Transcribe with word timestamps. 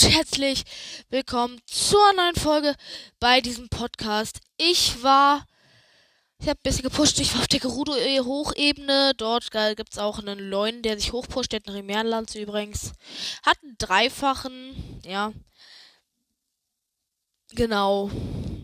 und 0.00 0.14
herzlich 0.14 0.64
willkommen 1.10 1.60
zur 1.66 2.12
neuen 2.14 2.34
Folge 2.34 2.74
bei 3.18 3.40
diesem 3.40 3.68
Podcast. 3.68 4.40
Ich 4.56 5.02
war, 5.02 5.46
ich 6.38 6.48
habe 6.48 6.58
ein 6.58 6.62
bisschen 6.62 6.84
gepusht, 6.84 7.18
ich 7.20 7.34
war 7.34 7.40
auf 7.40 7.48
der 7.48 7.60
Gerudo-Hochebene. 7.60 9.12
Dort 9.16 9.50
gibt 9.50 9.92
es 9.92 9.98
auch 9.98 10.18
einen 10.18 10.38
Leuen, 10.38 10.82
der 10.82 10.98
sich 10.98 11.12
hochpusht, 11.12 11.52
der 11.52 11.60
hat 11.60 11.68
eine 11.68 11.78
Remernlanze 11.78 12.40
übrigens. 12.40 12.92
Hat 13.42 13.58
einen 13.62 13.76
dreifachen, 13.78 15.00
ja. 15.04 15.32
Genau. 17.50 18.10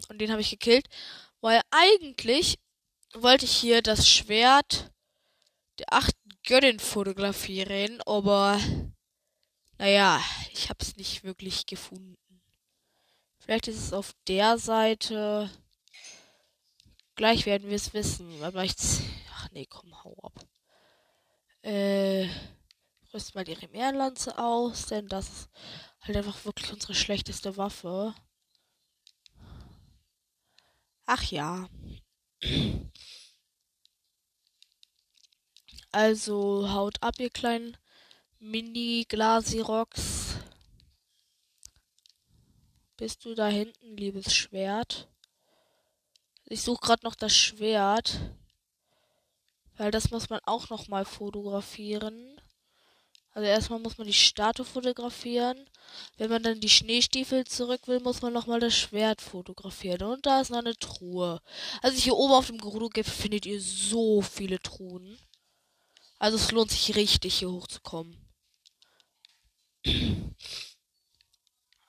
Und 0.08 0.18
den 0.18 0.30
habe 0.30 0.40
ich 0.40 0.50
gekillt. 0.50 0.86
Weil 1.40 1.60
eigentlich 1.70 2.58
wollte 3.14 3.44
ich 3.44 3.54
hier 3.54 3.82
das 3.82 4.08
Schwert 4.08 4.90
der 5.80 5.92
achten 5.92 6.30
Göttin 6.46 6.78
fotografieren, 6.78 8.00
aber 8.06 8.58
naja, 9.78 10.22
ich 10.52 10.68
habe 10.68 10.78
es 10.82 10.96
nicht 10.96 11.24
wirklich 11.24 11.66
gefunden. 11.66 12.16
Vielleicht 13.38 13.68
ist 13.68 13.78
es 13.78 13.92
auf 13.92 14.14
der 14.26 14.58
Seite. 14.58 15.50
Gleich 17.14 17.46
werden 17.46 17.68
wir 17.68 17.76
es 17.76 17.94
wissen. 17.94 18.42
Aber 18.42 18.64
ich. 18.64 18.74
Ach 19.34 19.50
nee, 19.52 19.66
komm, 19.66 20.02
hau 20.04 20.16
ab. 20.22 20.44
Äh. 21.62 22.28
Rüst 23.14 23.34
mal 23.34 23.44
die 23.44 23.54
Remärlanze 23.54 24.36
aus, 24.38 24.86
denn 24.86 25.08
das 25.08 25.28
ist 25.28 25.50
halt 26.02 26.16
einfach 26.18 26.44
wirklich 26.44 26.72
unsere 26.72 26.94
schlechteste 26.94 27.56
Waffe. 27.56 28.14
Ach 31.06 31.22
ja. 31.22 31.68
Also 35.92 36.70
haut 36.70 37.02
ab, 37.02 37.14
ihr 37.18 37.30
kleinen 37.30 37.76
Mini-Glasirox. 38.38 40.36
Bist 42.96 43.24
du 43.24 43.34
da 43.34 43.48
hinten, 43.48 43.96
liebes 43.96 44.34
Schwert? 44.34 45.08
Ich 46.44 46.62
suche 46.62 46.80
gerade 46.80 47.04
noch 47.04 47.14
das 47.14 47.34
Schwert. 47.34 48.20
Weil 49.76 49.90
das 49.90 50.10
muss 50.10 50.28
man 50.30 50.40
auch 50.44 50.68
noch 50.70 50.88
mal 50.88 51.04
fotografieren. 51.04 52.40
Also 53.32 53.48
erstmal 53.48 53.80
muss 53.80 53.98
man 53.98 54.06
die 54.06 54.12
Statue 54.12 54.64
fotografieren. 54.64 55.68
Wenn 56.16 56.30
man 56.30 56.42
dann 56.42 56.60
die 56.60 56.68
Schneestiefel 56.68 57.46
zurück 57.46 57.86
will, 57.86 58.00
muss 58.00 58.22
man 58.22 58.32
noch 58.32 58.46
mal 58.46 58.60
das 58.60 58.74
Schwert 58.74 59.20
fotografieren. 59.20 60.02
Und 60.02 60.26
da 60.26 60.40
ist 60.40 60.50
noch 60.50 60.58
eine 60.58 60.76
Truhe. 60.76 61.40
Also 61.82 61.98
hier 61.98 62.16
oben 62.16 62.32
auf 62.32 62.46
dem 62.46 62.58
Gerudo-Gipfel 62.58 63.12
findet 63.12 63.46
ihr 63.46 63.60
so 63.60 64.22
viele 64.22 64.58
Truhen. 64.60 65.18
Also 66.18 66.36
es 66.36 66.50
lohnt 66.50 66.70
sich 66.70 66.96
richtig 66.96 67.38
hier 67.38 67.50
hochzukommen. 67.50 68.25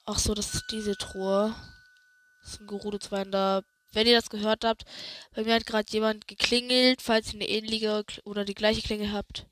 Ach 0.06 0.20
so, 0.20 0.34
das 0.34 0.54
ist 0.54 0.66
diese 0.72 0.96
Truhe. 0.96 1.54
Das 2.42 2.54
ist 2.54 2.62
ein 2.62 2.68
Gerudo 2.68 2.98
2 2.98 3.26
da. 3.26 3.62
Wenn 3.92 4.08
ihr 4.08 4.16
das 4.16 4.30
gehört 4.30 4.64
habt, 4.64 4.86
bei 5.34 5.44
mir 5.44 5.56
hat 5.56 5.66
gerade 5.66 5.92
jemand 5.92 6.28
geklingelt, 6.28 7.02
falls 7.02 7.34
ihr 7.34 7.40
eine 7.40 7.50
ähnliche 7.50 8.06
oder 8.24 8.46
die 8.46 8.54
gleiche 8.54 8.82
Klingel 8.82 9.12
habt. 9.12 9.48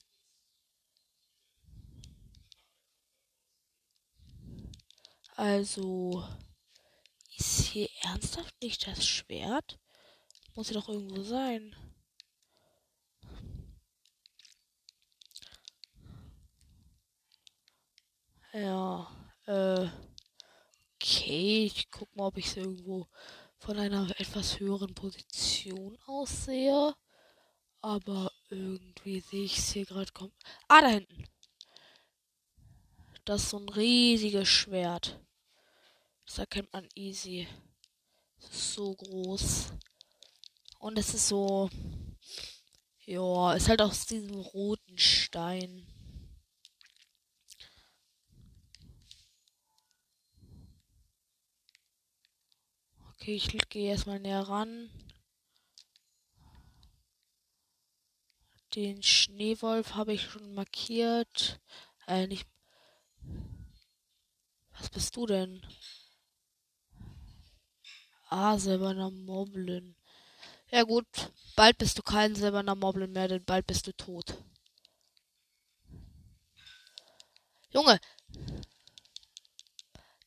Also, 5.35 6.25
ist 7.35 7.67
hier 7.67 7.89
ernsthaft 8.03 8.53
nicht 8.61 8.87
das 8.87 9.05
Schwert? 9.05 9.77
Muss 10.53 10.69
ja 10.69 10.75
doch 10.75 10.87
irgendwo 10.87 11.23
sein. 11.23 11.75
Ja, 18.57 19.05
äh, 19.47 19.89
okay, 20.95 21.65
ich 21.65 21.91
guck 21.91 22.15
mal, 22.15 22.27
ob 22.27 22.37
ich 22.37 22.45
es 22.45 22.55
irgendwo 22.55 23.05
von 23.57 23.77
einer 23.77 24.09
etwas 24.17 24.61
höheren 24.61 24.95
Position 24.95 25.97
aussehe. 26.05 26.95
Aber 27.81 28.31
irgendwie 28.49 29.19
sehe 29.19 29.43
ich 29.43 29.57
es 29.57 29.73
hier 29.73 29.85
gerade 29.85 30.09
kommen. 30.13 30.31
Ah, 30.69 30.79
da 30.79 30.87
hinten. 30.87 31.25
Das 33.25 33.43
ist 33.43 33.49
so 33.49 33.59
ein 33.59 33.67
riesiges 33.67 34.47
Schwert. 34.47 35.19
Das 36.25 36.37
erkennt 36.37 36.71
man 36.71 36.87
easy. 36.95 37.49
Es 38.37 38.45
ist 38.51 38.73
so 38.75 38.95
groß. 38.95 39.73
Und 40.79 40.97
es 40.97 41.13
ist 41.13 41.27
so. 41.27 41.69
Ja, 43.05 43.53
ist 43.53 43.67
halt 43.67 43.81
aus 43.81 44.05
diesem 44.05 44.35
roten 44.35 44.97
Stein. 44.97 45.85
Okay, 53.25 53.37
ich 53.37 53.69
gehe 53.69 53.89
erstmal 53.89 54.19
näher 54.19 54.41
ran. 54.41 54.87
Den 58.75 59.01
Schneewolf 59.01 59.95
habe 59.95 60.13
ich 60.13 60.21
schon 60.21 60.53
markiert. 60.53 61.59
Äh, 62.05 62.27
nicht. 62.27 62.47
Was 64.77 64.91
bist 64.91 65.15
du 65.15 65.25
denn? 65.25 65.65
Ah, 68.29 68.59
silberner 68.59 69.09
Moblin. 69.09 69.95
Ja 70.69 70.83
gut, 70.83 71.07
bald 71.55 71.79
bist 71.79 71.97
du 71.97 72.03
kein 72.03 72.35
silberner 72.35 72.75
Moblin 72.75 73.11
mehr, 73.11 73.27
denn 73.27 73.43
bald 73.43 73.65
bist 73.65 73.87
du 73.87 73.93
tot. 73.93 74.35
Junge! 77.73 77.99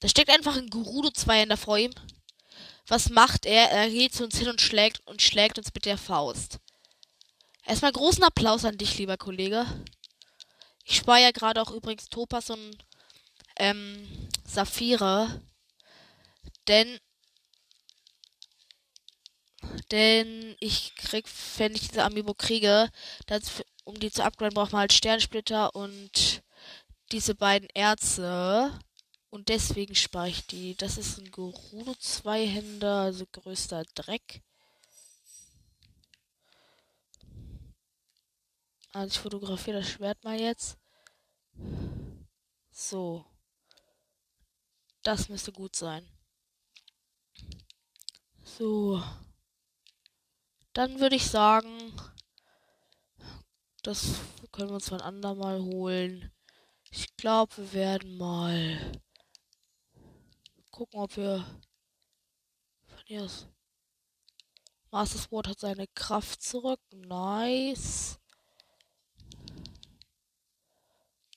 Da 0.01 0.09
steckt 0.09 0.31
einfach 0.31 0.57
ein 0.57 0.69
Gerudo 0.69 1.11
2 1.11 1.45
in 1.45 1.49
der 1.51 1.59
vor 1.59 1.79
ihm. 1.79 1.95
Was 2.89 3.11
macht 3.11 3.45
er? 3.45 3.71
Er 3.71 3.89
geht 3.91 4.15
zu 4.15 4.25
uns 4.25 4.39
hin 4.39 4.49
und 4.49 4.61
schlägt 4.61 5.07
und 5.07 5.23
schlägt 5.23 5.59
uns 5.59 5.73
mit 5.75 5.85
der 5.85 5.99
Faust. 5.99 6.59
Erstmal 7.65 7.93
großen 7.93 8.25
Applaus 8.25 8.65
an 8.65 8.79
dich, 8.79 8.97
lieber 8.97 9.19
Kollege. 9.19 9.67
Ich 10.85 10.97
spare 10.97 11.21
ja 11.21 11.31
gerade 11.31 11.61
auch 11.61 11.71
übrigens 11.71 12.09
Topas 12.09 12.49
und 12.49 12.79
ähm, 13.57 14.09
Saphire. 14.47 15.43
Denn 16.67 16.99
denn 19.91 20.57
ich 20.61 20.95
krieg, 20.95 21.27
wenn 21.59 21.75
ich 21.75 21.89
diese 21.89 22.05
Amiibo 22.05 22.33
kriege, 22.35 22.91
das, 23.27 23.63
um 23.85 23.99
die 23.99 24.11
zu 24.11 24.25
upgraden, 24.25 24.55
braucht 24.55 24.73
man 24.73 24.81
halt 24.81 24.93
Sternsplitter 24.93 25.75
und 25.75 26.43
diese 27.13 27.35
beiden 27.35 27.69
Erze. 27.71 28.79
Und 29.31 29.49
deswegen 29.51 29.95
spare 29.95 30.29
ich 30.29 30.47
die. 30.47 30.75
Das 30.75 30.97
ist 30.97 31.19
ein 31.19 31.31
Gerudo 31.31 31.95
Zweihänder, 31.95 33.03
also 33.03 33.27
größter 33.27 33.85
Dreck. 33.95 34.43
Also 38.93 39.15
ich 39.15 39.19
fotografiere 39.21 39.81
das 39.81 39.89
Schwert 39.89 40.25
mal 40.25 40.41
jetzt. 40.41 40.79
So. 42.71 43.27
Das 45.03 45.29
müsste 45.29 45.53
gut 45.53 45.77
sein. 45.77 46.09
So. 48.43 49.03
Dann 50.73 51.01
würde 51.01 51.17
ich 51.17 51.27
sagen, 51.27 51.93
das 53.83 54.21
können 54.53 54.71
wir 54.71 54.77
uns 54.77 54.93
ein 54.93 55.01
andermal 55.01 55.61
holen. 55.61 56.33
Ich 56.91 57.15
glaube, 57.17 57.57
wir 57.57 57.73
werden 57.73 58.17
mal 58.17 58.93
gucken, 60.79 61.01
ob 61.01 61.17
wir 61.17 61.45
von 62.87 63.03
hier 63.07 63.25
aus. 63.25 63.49
Master 64.93 65.19
Sword 65.19 65.49
hat 65.49 65.59
seine 65.59 65.89
Kraft 65.89 66.41
zurück. 66.41 66.81
Nice. 66.93 68.21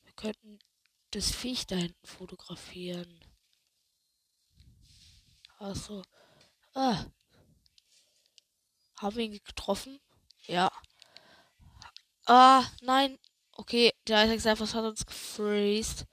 Wir 0.04 0.14
könnten 0.14 0.60
das 1.10 1.32
Viech 1.32 1.66
da 1.66 1.76
hinten 1.76 2.06
fotografieren. 2.06 3.20
Also. 5.58 6.04
Ah. 6.76 7.04
Haben 8.98 9.16
wir 9.16 9.26
ihn 9.26 9.40
getroffen? 9.44 10.00
Ja. 10.46 10.72
Ah, 12.28 12.64
nein. 12.82 13.18
Okay, 13.54 13.92
der 14.08 14.24
Isaac 14.26 14.42
Cyphers 14.42 14.76
hat 14.76 14.86
uns 14.86 15.04
gefreezed. 15.04 16.06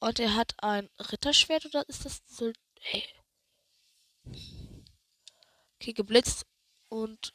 Und 0.00 0.18
er 0.18 0.34
hat 0.34 0.54
ein 0.62 0.88
Ritterschwert 0.98 1.66
oder 1.66 1.88
ist 1.88 2.06
das 2.06 2.22
so. 2.26 2.52
Hey. 2.80 3.04
Okay, 5.76 5.92
geblitzt 5.92 6.46
und 6.88 7.34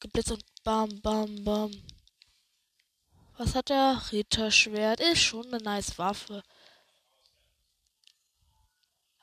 geblitzt 0.00 0.32
und 0.32 0.44
bam, 0.64 1.00
bam, 1.00 1.44
bam. 1.44 1.70
Was 3.36 3.54
hat 3.54 3.70
er? 3.70 4.02
Ritterschwert. 4.10 5.00
Ist 5.00 5.22
schon 5.22 5.46
eine 5.46 5.62
nice 5.62 5.96
Waffe. 5.98 6.42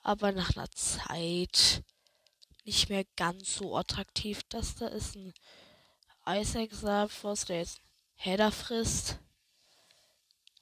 Aber 0.04 0.32
nach 0.32 0.56
einer 0.56 0.72
Zeit 0.72 1.84
nicht 2.64 2.90
mehr 2.90 3.06
ganz 3.16 3.56
so 3.56 3.76
attraktiv. 3.78 4.42
Das 4.50 4.76
da 4.76 4.88
ist 4.88 5.16
ein 5.16 5.34
Isaac 6.28 6.74
Salfos, 6.74 7.46
der 7.46 7.60
jetzt 7.60 7.82
Header 8.16 8.52
frisst. 8.52 9.20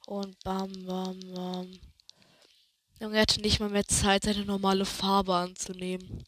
Und 0.10 0.44
bam, 0.44 0.74
bam, 0.88 1.20
bam. 1.36 1.80
Junge 3.00 3.20
hatte 3.20 3.40
nicht 3.42 3.60
mal 3.60 3.70
mehr 3.70 3.86
Zeit, 3.86 4.24
seine 4.24 4.44
normale 4.44 4.84
Farbe 4.84 5.36
anzunehmen. 5.36 6.26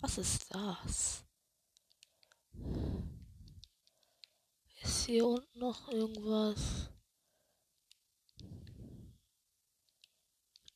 Was 0.00 0.18
ist 0.18 0.54
das? 0.54 1.24
Ist 4.82 5.06
hier 5.06 5.26
unten 5.26 5.58
noch 5.58 5.88
irgendwas? 5.88 6.90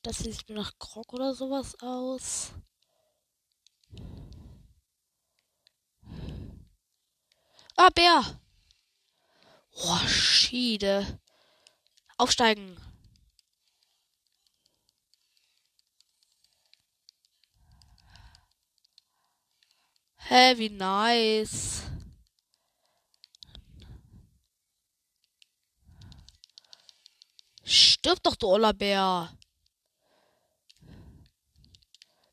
Das 0.01 0.21
sieht 0.21 0.49
mir 0.49 0.55
nach 0.55 0.73
Krog 0.79 1.13
oder 1.13 1.35
sowas 1.35 1.79
aus. 1.83 2.55
Ah, 7.77 7.91
Bär! 7.91 8.41
Oh, 9.77 9.99
Schiede. 10.07 11.21
Aufsteigen. 12.17 12.77
Hä, 20.29 20.55
wie 20.57 20.71
nice. 20.71 21.83
Stirb 27.65 28.23
doch, 28.23 28.37
du 28.37 28.47
Oller 28.49 28.73
Bär. 28.73 29.37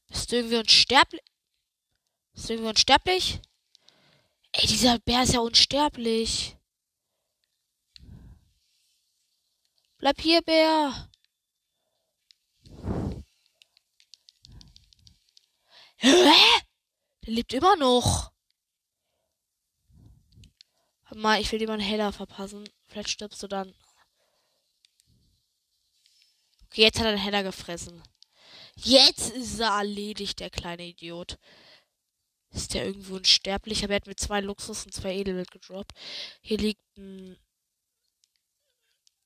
Bist 0.07 0.31
du 0.31 0.35
irgendwie 0.35 0.57
unsterblich? 0.57 1.21
Bist 2.33 2.49
du 2.49 2.53
irgendwie 2.53 2.69
unsterblich? 2.69 3.41
Ey, 4.53 4.67
dieser 4.67 4.99
Bär 4.99 5.23
ist 5.23 5.33
ja 5.33 5.39
unsterblich. 5.39 6.57
Bleib 9.97 10.19
hier, 10.19 10.41
Bär. 10.41 11.09
Hä? 15.97 16.09
Der 17.25 17.33
lebt 17.33 17.53
immer 17.53 17.75
noch. 17.75 18.31
Mal, 21.13 21.39
ich 21.41 21.51
will 21.51 21.59
dir 21.59 21.67
mal 21.67 21.73
einen 21.73 21.83
Heller 21.83 22.11
verpassen. 22.11 22.67
Vielleicht 22.87 23.09
stirbst 23.09 23.43
du 23.43 23.47
dann. 23.47 23.75
Okay, 26.65 26.81
jetzt 26.81 26.99
hat 26.99 27.05
er 27.05 27.11
einen 27.11 27.21
Heller 27.21 27.43
gefressen. 27.43 28.01
Jetzt 28.75 29.31
ist 29.31 29.59
er 29.59 29.77
erledigt, 29.77 30.39
der 30.39 30.49
kleine 30.49 30.87
Idiot. 30.87 31.37
Ist 32.51 32.73
der 32.73 32.85
irgendwo 32.85 33.15
unsterblich? 33.15 33.83
Aber 33.83 33.93
er 33.93 33.97
hat 33.97 34.07
mit 34.07 34.19
zwei 34.19 34.41
Luxus 34.41 34.85
und 34.85 34.93
zwei 34.93 35.15
Edelwild 35.15 35.51
gedroppt. 35.51 35.93
Hier 36.41 36.57
liegt 36.57 36.81
ein 36.97 37.37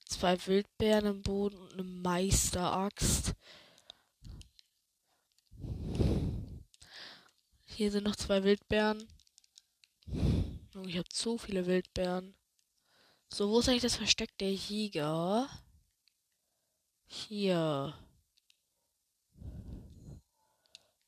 zwei 0.06 0.46
Wildbeeren 0.46 1.06
im 1.06 1.22
Boden 1.22 1.58
und 1.58 1.74
eine 1.74 1.84
Meisteraxt. 1.84 3.34
Hier 7.66 7.92
sind 7.92 8.06
noch 8.06 8.16
zwei 8.16 8.44
Wildbären. 8.44 9.08
Oh, 10.76 10.86
ich 10.86 10.98
habe 10.98 11.10
zu 11.10 11.38
viele 11.38 11.66
Wildbären. 11.66 12.36
So, 13.28 13.50
wo 13.50 13.60
ist 13.60 13.68
eigentlich 13.68 13.82
das 13.82 13.98
Versteck 13.98 14.38
der 14.38 14.54
Jäger? 14.54 15.50
Hier. 17.08 17.94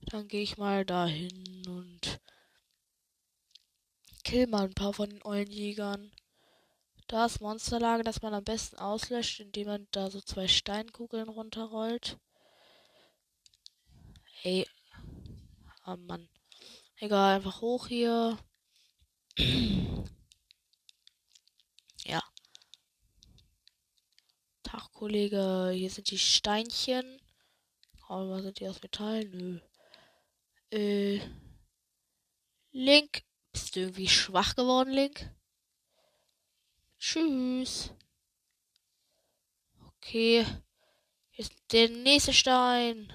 Dann 0.09 0.27
gehe 0.29 0.41
ich 0.41 0.57
mal 0.57 0.85
dahin 0.85 1.67
und 1.67 2.21
kill 4.23 4.47
mal 4.47 4.63
ein 4.63 4.73
paar 4.73 4.93
von 4.93 5.09
den 5.09 5.23
ollen 5.23 5.51
Jägern. 5.51 6.11
Da 7.07 7.25
ist 7.25 7.41
Monsterlage, 7.41 8.03
das 8.03 8.21
man 8.21 8.33
am 8.33 8.43
besten 8.43 8.77
auslöscht, 8.77 9.39
indem 9.41 9.67
man 9.67 9.87
da 9.91 10.09
so 10.09 10.21
zwei 10.21 10.47
Steinkugeln 10.47 11.27
runterrollt. 11.27 12.17
Ey. 14.43 14.65
Oh 15.85 15.97
Mann. 15.97 16.29
Egal, 16.97 17.35
einfach 17.35 17.61
hoch 17.61 17.87
hier. 17.87 18.37
ja. 22.05 22.23
Tag, 24.63 24.91
Kollege. 24.93 25.71
Hier 25.73 25.89
sind 25.89 26.09
die 26.11 26.19
Steinchen. 26.19 27.21
Oh, 28.09 28.29
was 28.29 28.43
sind 28.43 28.59
die 28.59 28.67
aus 28.67 28.81
Metall? 28.81 29.25
Nö. 29.25 29.59
Äh. 30.71 31.21
Link. 32.71 33.23
Bist 33.51 33.75
du 33.75 33.81
irgendwie 33.81 34.07
schwach 34.07 34.55
geworden, 34.55 34.91
Link? 34.91 35.29
Tschüss. 36.99 37.91
Okay. 39.79 40.45
Hier 41.31 41.45
ist 41.45 41.53
der 41.71 41.89
nächste 41.89 42.33
Stein. 42.33 43.11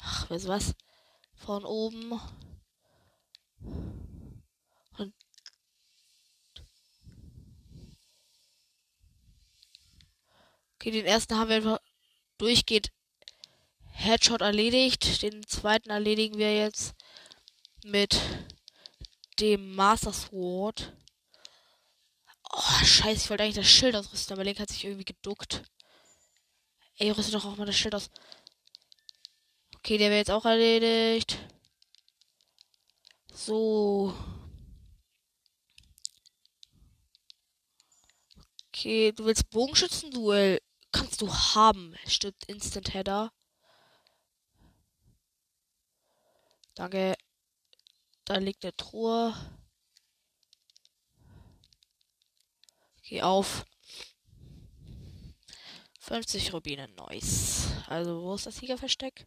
Ach, 0.00 0.30
weißt 0.30 0.44
du 0.44 0.48
was? 0.48 0.74
von 1.48 1.64
oben. 1.64 2.20
Und 4.98 5.14
okay, 10.74 10.90
den 10.90 11.06
ersten 11.06 11.36
haben 11.36 11.48
wir 11.48 11.56
einfach 11.56 11.78
durchgeht 12.36 12.92
Headshot 13.98 14.40
erledigt. 14.42 15.22
Den 15.22 15.44
zweiten 15.46 15.90
erledigen 15.90 16.38
wir 16.38 16.56
jetzt 16.56 16.94
mit 17.84 18.20
dem 19.40 19.74
Master 19.74 20.12
Sword. 20.12 20.92
Oh, 22.50 22.84
scheiße, 22.84 23.24
ich 23.24 23.30
wollte 23.30 23.42
eigentlich 23.42 23.56
das 23.56 23.66
Schild 23.66 23.96
ausrüsten, 23.96 24.34
aber 24.34 24.44
Link 24.44 24.60
hat 24.60 24.70
sich 24.70 24.84
irgendwie 24.84 25.04
geduckt. 25.04 25.62
Ey, 26.96 27.10
rüste 27.10 27.32
doch 27.32 27.44
auch 27.44 27.56
mal 27.56 27.66
das 27.66 27.76
Schild 27.76 27.94
aus. 27.94 28.10
Okay, 29.76 29.98
der 29.98 30.10
wäre 30.10 30.18
jetzt 30.18 30.30
auch 30.30 30.44
erledigt. 30.44 31.38
So. 33.32 34.14
Okay, 38.68 39.12
du 39.12 39.24
willst 39.24 39.50
Bogenschützen-Duell. 39.50 40.60
Kannst 40.92 41.20
du 41.20 41.32
haben. 41.32 41.94
Stirbt 42.06 42.44
Instant 42.46 42.94
Header. 42.94 43.32
Danke. 46.78 47.16
Da 48.24 48.36
liegt 48.36 48.64
eine 48.64 48.76
Truhe. 48.76 49.34
Geh 53.02 53.20
auf. 53.20 53.66
50 55.98 56.52
Rubine, 56.52 56.86
nice. 56.86 57.72
Also, 57.88 58.22
wo 58.22 58.32
ist 58.36 58.46
das 58.46 58.58
Siegerversteck? 58.58 59.26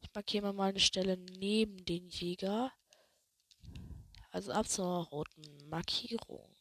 Ich 0.00 0.08
markiere 0.14 0.54
mal 0.54 0.70
eine 0.70 0.80
Stelle 0.80 1.18
neben 1.18 1.84
den 1.84 2.08
Jäger. 2.08 2.72
Also 4.30 4.52
ab 4.52 4.66
zur 4.66 5.04
roten 5.08 5.68
Markierung. 5.68 6.56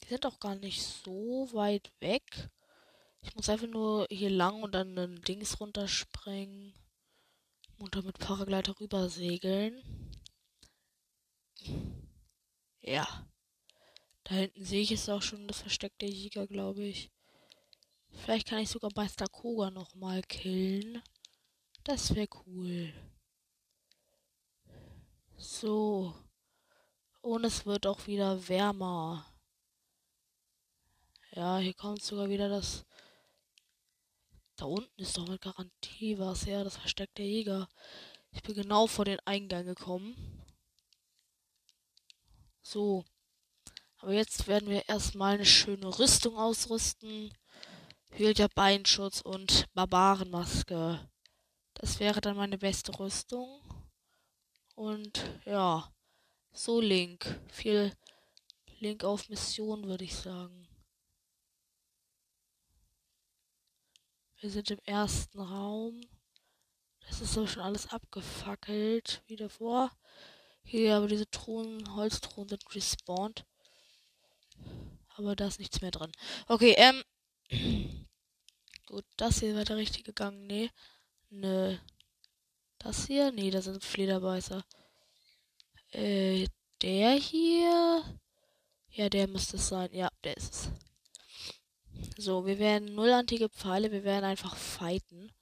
Die 0.00 0.08
sind 0.08 0.24
auch 0.24 0.40
gar 0.40 0.54
nicht 0.54 0.82
so 0.82 1.46
weit 1.52 1.92
weg. 2.00 2.48
Ich 3.22 3.34
muss 3.34 3.48
einfach 3.48 3.68
nur 3.68 4.06
hier 4.10 4.30
lang 4.30 4.62
und 4.62 4.72
dann 4.72 4.98
ein 4.98 5.22
Dings 5.22 5.60
runterspringen. 5.60 6.74
Und 7.78 7.96
dann 7.96 8.04
mit 8.04 8.18
Paragleiter 8.18 8.78
rüber 8.78 9.08
segeln. 9.08 9.82
Ja. 12.80 13.26
Da 14.24 14.34
hinten 14.36 14.64
sehe 14.64 14.82
ich 14.82 14.92
es 14.92 15.08
auch 15.08 15.22
schon, 15.22 15.48
das 15.48 15.62
Versteck 15.62 15.98
der 15.98 16.08
Jäger, 16.08 16.46
glaube 16.46 16.84
ich. 16.84 17.10
Vielleicht 18.12 18.48
kann 18.48 18.60
ich 18.60 18.68
sogar 18.68 18.90
Meister 18.94 19.26
Koga 19.26 19.70
nochmal 19.70 20.22
killen. 20.22 21.02
Das 21.84 22.14
wäre 22.14 22.28
cool. 22.46 22.92
So. 25.36 26.14
Und 27.20 27.44
es 27.44 27.66
wird 27.66 27.86
auch 27.86 28.06
wieder 28.06 28.48
wärmer. 28.48 29.26
Ja, 31.32 31.58
hier 31.58 31.74
kommt 31.74 32.02
sogar 32.02 32.28
wieder 32.28 32.48
das. 32.48 32.84
Da 34.56 34.66
unten 34.66 35.00
ist 35.00 35.16
doch 35.16 35.28
mit 35.28 35.40
Garantie 35.40 36.18
was. 36.18 36.44
Ja, 36.44 36.64
das 36.64 36.76
versteckt 36.76 37.18
der 37.18 37.26
Jäger. 37.26 37.68
Ich 38.30 38.42
bin 38.42 38.54
genau 38.54 38.86
vor 38.86 39.04
den 39.04 39.20
Eingang 39.24 39.64
gekommen. 39.64 40.14
So. 42.62 43.04
Aber 43.98 44.12
jetzt 44.12 44.48
werden 44.48 44.68
wir 44.68 44.88
erstmal 44.88 45.34
eine 45.34 45.46
schöne 45.46 45.98
Rüstung 45.98 46.36
ausrüsten. 46.36 47.32
Hüter 48.10 48.48
Beinschutz 48.48 49.20
und 49.20 49.72
Barbarenmaske. 49.74 51.08
Das 51.74 52.00
wäre 52.00 52.20
dann 52.20 52.36
meine 52.36 52.58
beste 52.58 52.98
Rüstung. 52.98 53.60
Und 54.74 55.22
ja, 55.44 55.92
so 56.52 56.80
Link. 56.80 57.40
Viel 57.48 57.92
Link 58.80 59.04
auf 59.04 59.28
Mission, 59.28 59.86
würde 59.86 60.04
ich 60.04 60.14
sagen. 60.14 60.68
Wir 64.42 64.50
sind 64.50 64.72
im 64.72 64.80
ersten 64.86 65.38
Raum. 65.38 66.00
Es 67.08 67.20
ist 67.20 67.38
aber 67.38 67.46
schon 67.46 67.62
alles 67.62 67.92
abgefackelt, 67.92 69.22
wie 69.28 69.36
davor. 69.36 69.92
Hier, 70.64 70.96
aber 70.96 71.06
diese 71.06 71.30
Truhen, 71.30 71.94
Holztruhen 71.94 72.48
sind 72.48 72.74
respawned. 72.74 73.44
Aber 75.14 75.36
da 75.36 75.46
ist 75.46 75.60
nichts 75.60 75.80
mehr 75.80 75.92
drin. 75.92 76.10
Okay, 76.48 76.74
ähm. 76.76 77.04
Gut, 78.86 79.04
das 79.16 79.38
hier 79.38 79.54
war 79.54 79.64
der 79.64 79.76
richtige 79.76 80.12
Gang. 80.12 80.44
Nee. 80.48 80.70
Nö. 81.30 81.78
Das 82.78 83.06
hier? 83.06 83.30
Nee, 83.30 83.52
das 83.52 83.66
sind 83.66 83.84
Flederbeißer. 83.84 84.64
Äh, 85.92 86.48
der 86.82 87.12
hier? 87.12 88.18
Ja, 88.90 89.08
der 89.08 89.28
müsste 89.28 89.56
es 89.56 89.68
sein. 89.68 89.94
Ja, 89.94 90.08
der 90.24 90.36
ist 90.36 90.52
es. 90.52 90.70
So, 92.16 92.46
wir 92.46 92.58
werden 92.58 92.94
null 92.94 93.10
antike 93.10 93.48
Pfeile. 93.48 93.90
Wir 93.90 94.04
werden 94.04 94.24
einfach 94.24 94.56
fighten. 94.56 95.32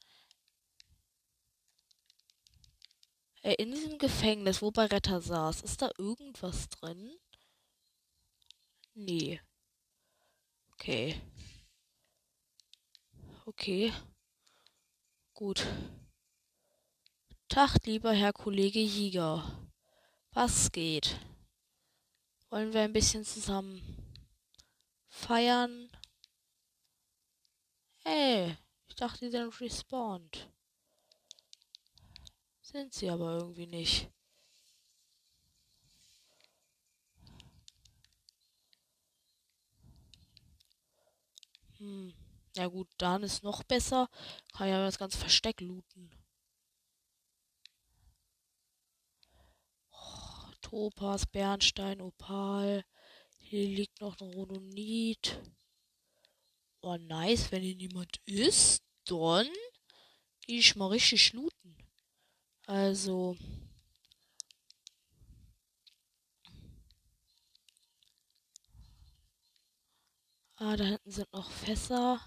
Äh, 3.42 3.54
in 3.54 3.72
diesem 3.72 3.98
Gefängnis, 3.98 4.60
wo 4.62 4.70
bei 4.70 4.86
Retter 4.86 5.20
saß, 5.20 5.62
ist 5.62 5.82
da 5.82 5.90
irgendwas 5.98 6.68
drin? 6.68 7.12
Nee. 8.94 9.40
Okay. 10.74 11.20
Okay. 13.46 13.92
Gut. 15.34 15.66
Tag, 17.48 17.84
lieber 17.86 18.12
Herr 18.12 18.32
Kollege 18.32 18.78
Jäger. 18.78 19.70
Was 20.32 20.70
geht? 20.70 21.18
Wollen 22.50 22.72
wir 22.72 22.82
ein 22.82 22.92
bisschen 22.92 23.24
zusammen 23.24 23.82
feiern? 25.08 25.90
Hey, 28.04 28.56
ich 28.88 28.94
dachte, 28.96 29.26
die 29.26 29.30
sind 29.30 29.60
respawned. 29.60 30.48
Sind 32.62 32.92
sie 32.94 33.10
aber 33.10 33.38
irgendwie 33.38 33.66
nicht. 33.66 34.10
Hm. 41.78 42.12
Ja 42.56 42.66
gut, 42.66 42.88
dann 42.98 43.22
ist 43.22 43.42
noch 43.42 43.62
besser. 43.62 44.08
Kann 44.52 44.68
ja 44.68 44.84
das 44.84 44.98
ganze 44.98 45.18
Versteck 45.18 45.60
looten. 45.60 46.10
Oh, 49.92 50.50
Topaz, 50.62 51.26
Bernstein, 51.26 52.00
Opal. 52.00 52.84
Hier 53.38 53.66
liegt 53.66 54.00
noch 54.00 54.18
ein 54.20 54.32
Rhodonit. 54.32 55.40
Oh, 56.82 56.96
nice. 56.96 57.50
Wenn 57.52 57.62
hier 57.62 57.76
niemand 57.76 58.20
ist, 58.26 58.82
dann 59.04 59.48
gehe 60.46 60.58
ich 60.58 60.76
mal 60.76 60.88
richtig 60.88 61.32
looten. 61.32 61.76
Also. 62.66 63.36
Ah, 70.56 70.76
da 70.76 70.84
hinten 70.84 71.10
sind 71.10 71.32
noch 71.32 71.50
Fässer. 71.50 72.20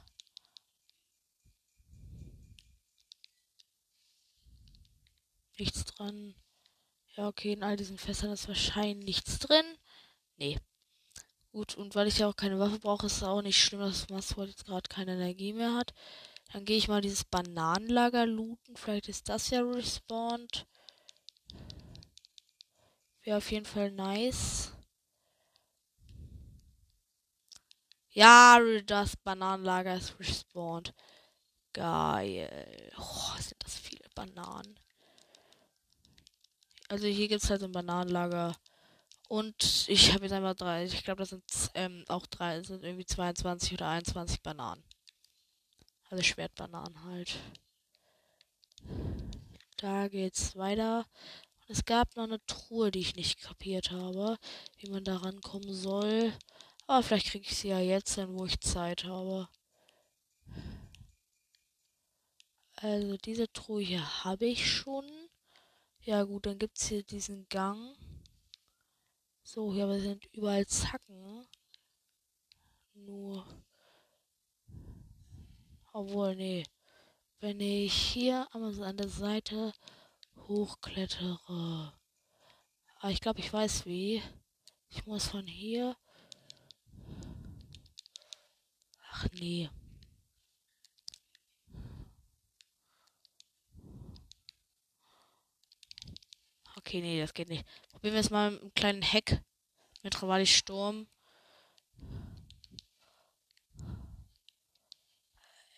Nichts 5.57 5.85
dran. 5.85 6.35
Ja, 7.15 7.27
okay, 7.27 7.53
in 7.53 7.63
all 7.63 7.77
diesen 7.77 7.97
Fässern 7.97 8.31
ist 8.31 8.47
wahrscheinlich 8.47 9.05
nichts 9.05 9.39
drin. 9.39 9.65
Nee. 10.37 10.59
Gut, 11.53 11.75
und 11.75 11.93
weil 11.93 12.07
ich 12.07 12.17
ja 12.17 12.27
auch 12.27 12.35
keine 12.35 12.57
Waffe 12.57 12.79
brauche, 12.79 13.05
ist 13.05 13.17
es 13.17 13.23
auch 13.23 13.43
nicht 13.43 13.61
schlimm, 13.61 13.81
dass 13.81 14.09
Masword 14.09 14.49
jetzt 14.49 14.65
gerade 14.65 14.89
keine 14.89 15.13
Energie 15.13 15.53
mehr 15.53 15.75
hat. 15.75 15.93
Dann 16.51 16.65
gehe 16.65 16.77
ich 16.77 16.87
mal 16.87 17.01
dieses 17.01 17.23
Bananenlager 17.25 18.25
looten. 18.25 18.75
Vielleicht 18.75 19.07
ist 19.07 19.29
das 19.29 19.51
ja 19.51 19.61
respawned. 19.61 20.65
Wäre 23.21 23.37
auf 23.37 23.51
jeden 23.51 23.67
Fall 23.67 23.91
nice. 23.91 24.73
Ja, 28.09 28.59
das 28.87 29.15
Bananenlager 29.15 29.95
ist 29.95 30.19
respawned. 30.19 30.91
Geil. 31.71 32.91
Oh, 32.97 33.37
sind 33.39 33.63
das 33.63 33.77
viele 33.77 34.09
Bananen. 34.15 34.79
Also 36.89 37.05
hier 37.05 37.27
gibt 37.27 37.43
es 37.43 37.49
halt 37.51 37.61
ein 37.61 37.71
Bananenlager. 37.71 38.55
Und 39.33 39.85
ich 39.89 40.13
habe 40.13 40.25
jetzt 40.25 40.31
einmal 40.31 40.53
drei. 40.53 40.83
Ich 40.83 41.03
glaube, 41.03 41.17
das 41.17 41.29
sind 41.29 41.43
ähm, 41.73 42.05
auch 42.07 42.27
drei. 42.27 42.59
Das 42.59 42.67
sind 42.67 42.83
irgendwie 42.83 43.07
22 43.07 43.73
oder 43.73 43.87
21 43.89 44.43
Bananen. 44.43 44.83
Also 46.11 46.21
Schwertbananen 46.21 47.03
halt. 47.03 47.39
Da 49.77 50.07
geht's 50.07 50.55
weiter. 50.55 51.07
Und 51.61 51.69
es 51.69 51.83
gab 51.83 52.15
noch 52.15 52.25
eine 52.25 52.45
Truhe, 52.45 52.91
die 52.91 52.99
ich 52.99 53.15
nicht 53.15 53.41
kapiert 53.41 53.89
habe, 53.89 54.37
wie 54.77 54.91
man 54.91 55.03
da 55.03 55.17
rankommen 55.17 55.73
soll. 55.73 56.31
Aber 56.85 57.01
vielleicht 57.01 57.31
kriege 57.31 57.47
ich 57.49 57.57
sie 57.57 57.69
ja 57.69 57.79
jetzt 57.79 58.13
hin, 58.13 58.37
wo 58.37 58.45
ich 58.45 58.59
Zeit 58.59 59.05
habe. 59.05 59.49
Also 62.75 63.17
diese 63.17 63.51
Truhe 63.51 63.81
hier 63.81 64.23
habe 64.25 64.45
ich 64.45 64.71
schon. 64.71 65.09
Ja 66.01 66.21
gut, 66.21 66.45
dann 66.45 66.59
gibt 66.59 66.77
es 66.77 66.89
hier 66.89 67.01
diesen 67.01 67.49
Gang. 67.49 67.95
So, 69.45 69.73
hier 69.73 69.99
sind 69.99 70.25
überall 70.33 70.65
Zacken. 70.65 71.45
Nur. 72.93 73.45
Obwohl, 75.91 76.35
nee. 76.35 76.63
Wenn 77.39 77.59
ich 77.59 77.93
hier 77.93 78.47
an 78.53 78.97
der 78.97 79.09
Seite 79.09 79.73
hochklettere. 80.47 81.93
Ah, 82.99 83.09
ich 83.09 83.19
glaube, 83.19 83.41
ich 83.41 83.51
weiß 83.51 83.85
wie. 83.85 84.23
Ich 84.89 85.05
muss 85.05 85.27
von 85.27 85.45
hier. 85.45 85.97
Ach 89.11 89.27
nee. 89.33 89.69
Okay, 96.77 97.01
nee, 97.01 97.19
das 97.19 97.33
geht 97.33 97.49
nicht. 97.49 97.65
Probieren 98.03 98.15
wir 98.15 98.19
es 98.19 98.31
mal 98.31 98.51
mit 98.51 98.61
einem 98.61 98.73
kleinen 98.73 99.01
Hack 99.01 99.41
mit 100.01 100.21
Rivali 100.21 100.45
Sturm. 100.45 101.07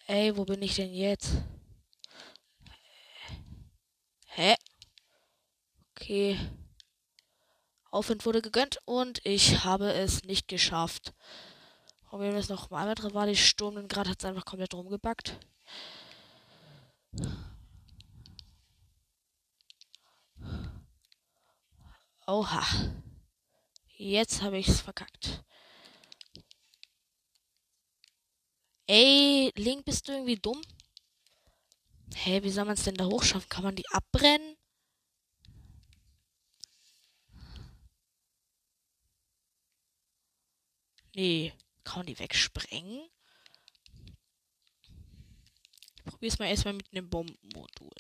Ey, 0.08 0.36
wo 0.36 0.44
bin 0.44 0.60
ich 0.64 0.74
denn 0.74 0.92
jetzt? 0.92 1.34
Hä? 4.26 4.56
Okay. 5.92 6.40
Aufwind 7.92 8.26
wurde 8.26 8.42
gegönnt 8.42 8.80
und 8.86 9.24
ich 9.24 9.64
habe 9.64 9.94
es 9.94 10.24
nicht 10.24 10.48
geschafft. 10.48 11.14
Probieren 12.06 12.34
wir 12.34 12.40
es 12.40 12.50
noch 12.50 12.72
mal 12.72 12.88
mit 12.88 13.04
Rivali 13.04 13.36
Sturm, 13.36 13.76
denn 13.76 13.88
gerade 13.88 14.10
hat 14.10 14.18
es 14.18 14.26
einfach 14.26 14.46
komplett 14.46 14.74
rumgebackt. 14.74 15.38
Oha. 22.28 22.64
Jetzt 23.98 24.42
habe 24.42 24.58
ich 24.58 24.68
es 24.68 24.82
verkackt. 24.82 25.44
Ey, 28.88 29.52
Link, 29.56 29.86
bist 29.86 30.08
du 30.08 30.12
irgendwie 30.14 30.36
dumm? 30.38 30.62
Hä, 32.16 32.32
hey, 32.32 32.44
wie 32.44 32.50
soll 32.50 32.66
man 32.66 32.74
es 32.76 32.84
denn 32.84 32.96
da 32.96 33.06
hochschaffen? 33.06 33.50
Kann 33.50 33.64
man 33.64 33.76
die 33.76 33.88
abbrennen? 33.90 34.58
Nee. 41.16 41.54
Kann 41.84 42.00
man 42.00 42.08
die 42.08 42.20
wegsprengen? 42.20 43.08
Ich 45.98 46.04
probier's 46.06 46.40
mal 46.40 46.48
erstmal 46.48 46.74
mit 46.74 46.92
einem 46.92 47.10
Bombenmodul. 47.10 47.92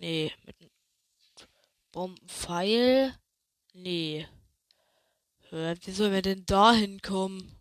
Nee, 0.00 0.32
mit 0.44 0.56
Bombenpfeil? 1.90 3.14
Nee. 3.72 4.28
Hör, 5.48 5.76
wie 5.82 5.90
sollen 5.90 6.12
wir 6.12 6.22
denn 6.22 6.46
da 6.46 6.72
hinkommen? 6.72 7.58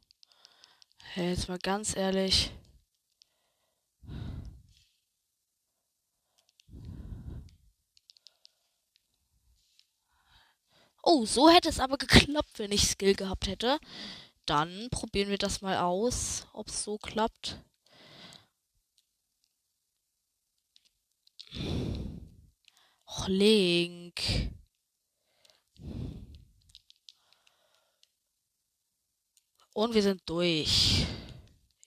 Hey, 1.02 1.30
jetzt 1.30 1.50
mal 1.50 1.58
ganz 1.58 1.96
ehrlich. 1.96 2.52
Oh, 11.02 11.26
so 11.26 11.50
hätte 11.50 11.70
es 11.70 11.80
aber 11.80 11.98
geklappt, 11.98 12.60
wenn 12.60 12.72
ich 12.72 12.88
Skill 12.88 13.16
gehabt 13.16 13.48
hätte. 13.48 13.80
Dann 14.46 14.90
probieren 14.92 15.30
wir 15.30 15.40
das 15.40 15.62
mal 15.62 15.78
aus, 15.78 16.46
ob 16.54 16.68
es 16.68 16.84
so 16.84 17.00
klappt. 17.00 17.60
Och, 23.18 23.28
Link. 23.30 24.52
Und 29.74 29.94
wir 29.94 30.04
sind 30.04 30.22
durch. 30.28 31.06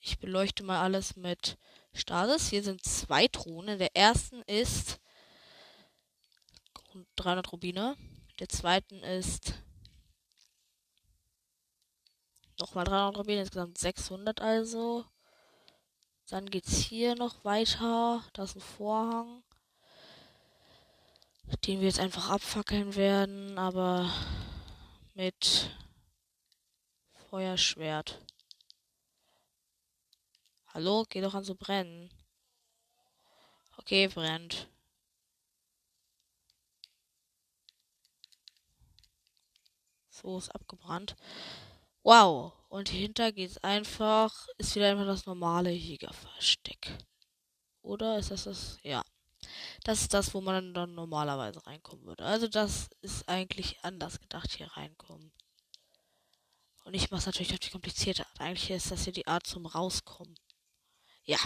Ich 0.00 0.18
beleuchte 0.18 0.64
mal 0.64 0.80
alles 0.80 1.16
mit 1.16 1.56
Stasis. 1.92 2.49
Hier 2.49 2.62
sind 2.62 2.84
zwei 2.84 3.28
Thronen. 3.28 3.78
Der 3.78 3.94
ersten 3.94 4.42
ist 4.42 4.99
300 7.16 7.52
Rubine. 7.52 7.96
Der 8.40 8.49
zweiten 8.49 9.02
ist 9.04 9.54
nochmal 12.58 12.84
300 12.84 13.18
Rubine, 13.18 13.40
insgesamt 13.42 13.78
600 13.78 14.40
also. 14.40 15.04
Dann 16.28 16.46
geht's 16.50 16.78
hier 16.78 17.14
noch 17.14 17.44
weiter. 17.44 18.25
Da 18.32 18.44
ist 18.44 18.56
ein 18.56 18.60
Vorhang, 18.60 19.42
den 21.59 21.80
wir 21.80 21.87
jetzt 21.87 22.00
einfach 22.00 22.30
abfackeln 22.30 22.95
werden, 22.97 23.59
aber 23.59 24.12
mit 25.14 25.71
Feuerschwert. 27.30 28.21
Hallo, 30.69 31.04
geh 31.09 31.21
doch 31.21 31.35
an 31.35 31.45
zu 31.45 31.54
brennen. 31.54 32.11
Okay, 33.76 34.09
brennt. 34.09 34.69
So 40.09 40.38
ist 40.38 40.54
abgebrannt. 40.54 41.16
Wow. 42.02 42.52
Und 42.69 42.88
hinter 42.88 43.33
geht's 43.33 43.59
einfach, 43.59 44.47
ist 44.59 44.76
wieder 44.76 44.90
einfach 44.90 45.07
das 45.07 45.26
normale 45.26 45.71
Jägerversteck. 45.71 46.99
Oder 47.83 48.19
ist 48.19 48.30
das 48.30 48.45
das? 48.45 48.78
Ja. 48.83 49.02
Das 49.84 50.02
ist 50.02 50.14
das, 50.14 50.34
wo 50.34 50.40
man 50.40 50.74
dann 50.74 50.94
normalerweise 50.94 51.64
reinkommen 51.66 52.04
würde. 52.06 52.24
Also 52.24 52.48
das 52.48 52.88
ist 53.02 53.28
eigentlich 53.28 53.78
anders 53.82 54.20
gedacht, 54.20 54.50
hier 54.52 54.68
reinkommen. 54.68 55.32
Und 56.84 56.94
ich 56.94 57.10
mache 57.10 57.20
es 57.20 57.26
natürlich 57.26 57.52
auf 57.52 57.58
die 57.58 57.70
komplizierte 57.70 58.26
Art. 58.26 58.40
Eigentlich 58.40 58.70
ist 58.70 58.90
das 58.90 59.04
hier 59.04 59.12
die 59.12 59.26
Art 59.26 59.46
zum 59.46 59.66
Rauskommen. 59.66 60.34
Ja. 61.24 61.38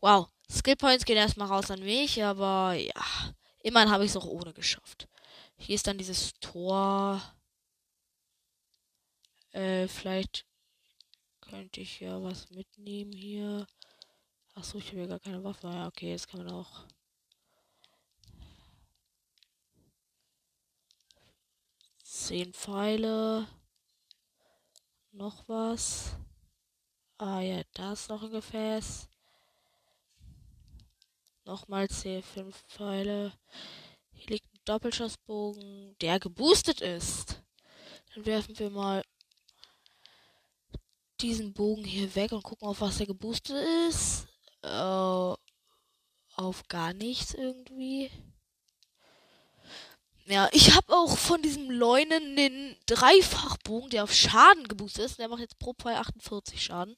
Wow. 0.00 0.28
Skill 0.50 0.76
Points 0.76 1.04
gehen 1.04 1.16
erstmal 1.16 1.48
raus 1.48 1.70
an 1.70 1.80
mich, 1.80 2.22
aber 2.22 2.74
ja. 2.74 3.34
Immerhin 3.62 3.90
habe 3.90 4.04
ich 4.04 4.10
es 4.10 4.16
auch 4.16 4.26
ohne 4.26 4.52
geschafft. 4.52 5.08
Hier 5.56 5.74
ist 5.74 5.86
dann 5.86 5.96
dieses 5.96 6.34
Tor. 6.40 7.22
Äh, 9.52 9.88
vielleicht 9.88 10.44
könnte 11.40 11.80
ich 11.80 12.00
ja 12.00 12.22
was 12.22 12.50
mitnehmen 12.50 13.12
hier. 13.12 13.66
Achso, 14.54 14.78
ich 14.78 14.88
habe 14.88 15.00
ja 15.00 15.06
gar 15.06 15.20
keine 15.20 15.42
Waffe. 15.42 15.68
Ja, 15.68 15.86
okay, 15.86 16.10
jetzt 16.10 16.28
kann 16.28 16.44
man 16.44 16.52
auch. 16.52 16.86
Zehn 22.16 22.54
Pfeile. 22.54 23.48
Noch 25.10 25.48
was. 25.48 26.14
Ah 27.18 27.40
ja, 27.40 27.62
da 27.74 27.92
ist 27.92 28.08
noch 28.08 28.22
ein 28.22 28.30
Gefäß. 28.30 29.08
Nochmal 31.44 31.86
C5 31.86 32.52
Pfeile. 32.68 33.32
Hier 34.12 34.28
liegt 34.28 34.46
ein 34.46 34.60
Doppelschussbogen, 34.64 35.96
der 36.00 36.20
geboostet 36.20 36.82
ist. 36.82 37.42
Dann 38.14 38.24
werfen 38.24 38.56
wir 38.60 38.70
mal 38.70 39.02
diesen 41.20 41.52
Bogen 41.52 41.82
hier 41.82 42.14
weg 42.14 42.30
und 42.30 42.44
gucken, 42.44 42.68
auf 42.68 42.80
was 42.80 42.98
der 42.98 43.08
geboostet 43.08 43.56
ist. 43.88 44.28
Äh, 44.62 45.34
auf 46.36 46.62
gar 46.68 46.92
nichts 46.92 47.34
irgendwie. 47.34 48.08
Ja, 50.26 50.48
ich 50.52 50.74
habe 50.74 50.94
auch 50.94 51.18
von 51.18 51.42
diesem 51.42 51.70
Leunen 51.70 52.34
den 52.36 52.76
Dreifachbogen, 52.86 53.90
der 53.90 54.04
auf 54.04 54.14
Schaden 54.14 54.66
geboostet 54.68 55.04
ist. 55.04 55.18
Der 55.18 55.28
macht 55.28 55.40
jetzt 55.40 55.58
pro 55.58 55.74
Pfeil 55.74 55.96
48 55.96 56.62
Schaden. 56.62 56.96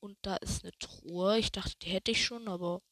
Und 0.00 0.18
da 0.22 0.36
ist 0.36 0.62
eine 0.62 0.72
Truhe. 0.78 1.38
Ich 1.38 1.52
dachte, 1.52 1.74
die 1.82 1.88
hätte 1.90 2.10
ich 2.10 2.24
schon, 2.24 2.48
aber. 2.48 2.82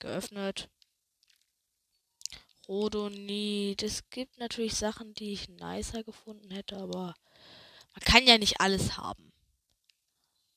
Geöffnet. 0.00 0.68
Rodonit. 2.68 3.82
Es 3.82 4.10
gibt 4.10 4.38
natürlich 4.38 4.74
Sachen, 4.74 5.14
die 5.14 5.32
ich 5.32 5.48
nicer 5.48 6.02
gefunden 6.02 6.50
hätte, 6.50 6.76
aber 6.78 7.14
man 7.92 8.00
kann 8.04 8.26
ja 8.26 8.36
nicht 8.38 8.60
alles 8.60 8.96
haben. 8.96 9.32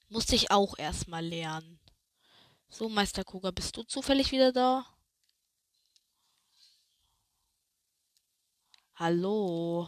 Musste 0.09 0.35
ich 0.35 0.49
auch 0.49 0.79
erstmal 0.79 1.25
lernen. 1.25 1.79
So, 2.69 2.89
Meister 2.89 3.23
Kuga, 3.23 3.51
bist 3.51 3.77
du 3.77 3.83
zufällig 3.83 4.31
wieder 4.31 4.51
da? 4.51 4.96
Hallo. 8.99 9.87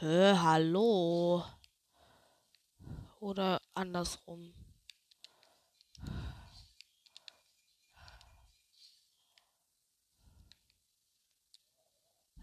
Hä, 0.00 0.34
hallo. 0.34 1.44
Oder 3.20 3.60
andersrum. 3.74 4.52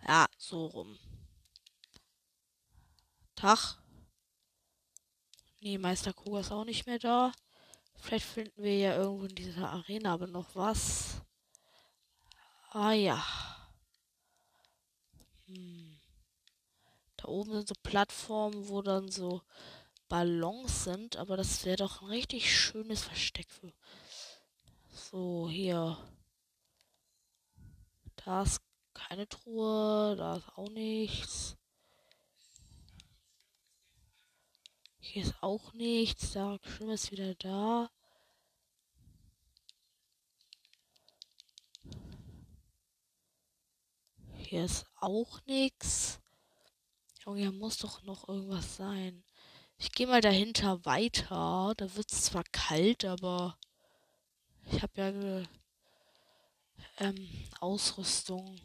Ja, 0.08 0.26
so 0.38 0.67
rum. 0.67 0.98
Tag. 3.36 3.78
Nee, 5.60 5.78
Meister 5.78 6.13
Kuga 6.13 6.39
ist 6.39 6.52
auch 6.54 6.63
nicht 6.63 6.86
mehr 6.86 7.00
da. 7.00 7.34
Vielleicht 7.96 8.26
finden 8.26 8.63
wir 8.63 8.78
ja 8.78 8.96
irgendwo 8.96 9.26
in 9.26 9.36
dieser 9.36 9.70
Arena 9.70 10.13
aber 10.13 10.28
noch 10.28 10.56
was. 10.56 11.22
Ah 12.74 12.94
ja. 12.94 13.22
Hm. 15.48 16.00
Da 17.18 17.28
oben 17.28 17.52
sind 17.52 17.68
so 17.68 17.76
Plattformen, 17.84 18.70
wo 18.70 18.82
dann 18.82 19.12
so 19.12 19.42
Ballons 20.08 20.86
sind, 20.86 21.18
aber 21.18 21.36
das 21.38 21.66
wäre 21.66 21.78
doch 21.78 22.02
ein 22.02 22.08
richtig 22.10 22.50
schönes 22.58 23.04
Versteck 23.04 23.50
für. 23.50 23.74
So, 24.94 25.50
hier. 25.50 25.98
Da 28.16 28.44
ist 28.44 28.62
keine 28.94 29.28
Truhe, 29.28 30.16
da 30.18 30.38
ist 30.38 30.50
auch 30.56 30.70
nichts. 30.70 31.58
Hier 35.00 35.24
ist 35.24 35.36
auch 35.42 35.74
nichts. 35.74 36.32
Da 36.34 36.58
Schlimm 36.64 36.92
ist 36.92 37.12
wieder 37.12 37.36
da. 37.36 37.90
Hier 44.52 44.66
ist 44.66 44.86
auch 44.98 45.40
nichts. 45.46 46.20
Junge, 47.24 47.40
hier 47.40 47.52
muss 47.54 47.78
doch 47.78 48.04
noch 48.04 48.28
irgendwas 48.28 48.76
sein. 48.76 49.24
Ich 49.78 49.94
gehe 49.94 50.08
mal 50.08 50.20
dahinter 50.20 50.84
weiter. 50.84 51.74
Da 51.78 51.96
wird 51.96 52.12
es 52.12 52.24
zwar 52.26 52.44
kalt, 52.52 53.06
aber 53.06 53.58
ich 54.70 54.82
habe 54.82 55.48
ja 56.98 57.08
ähm, 57.08 57.48
Ausrüstung 57.62 58.60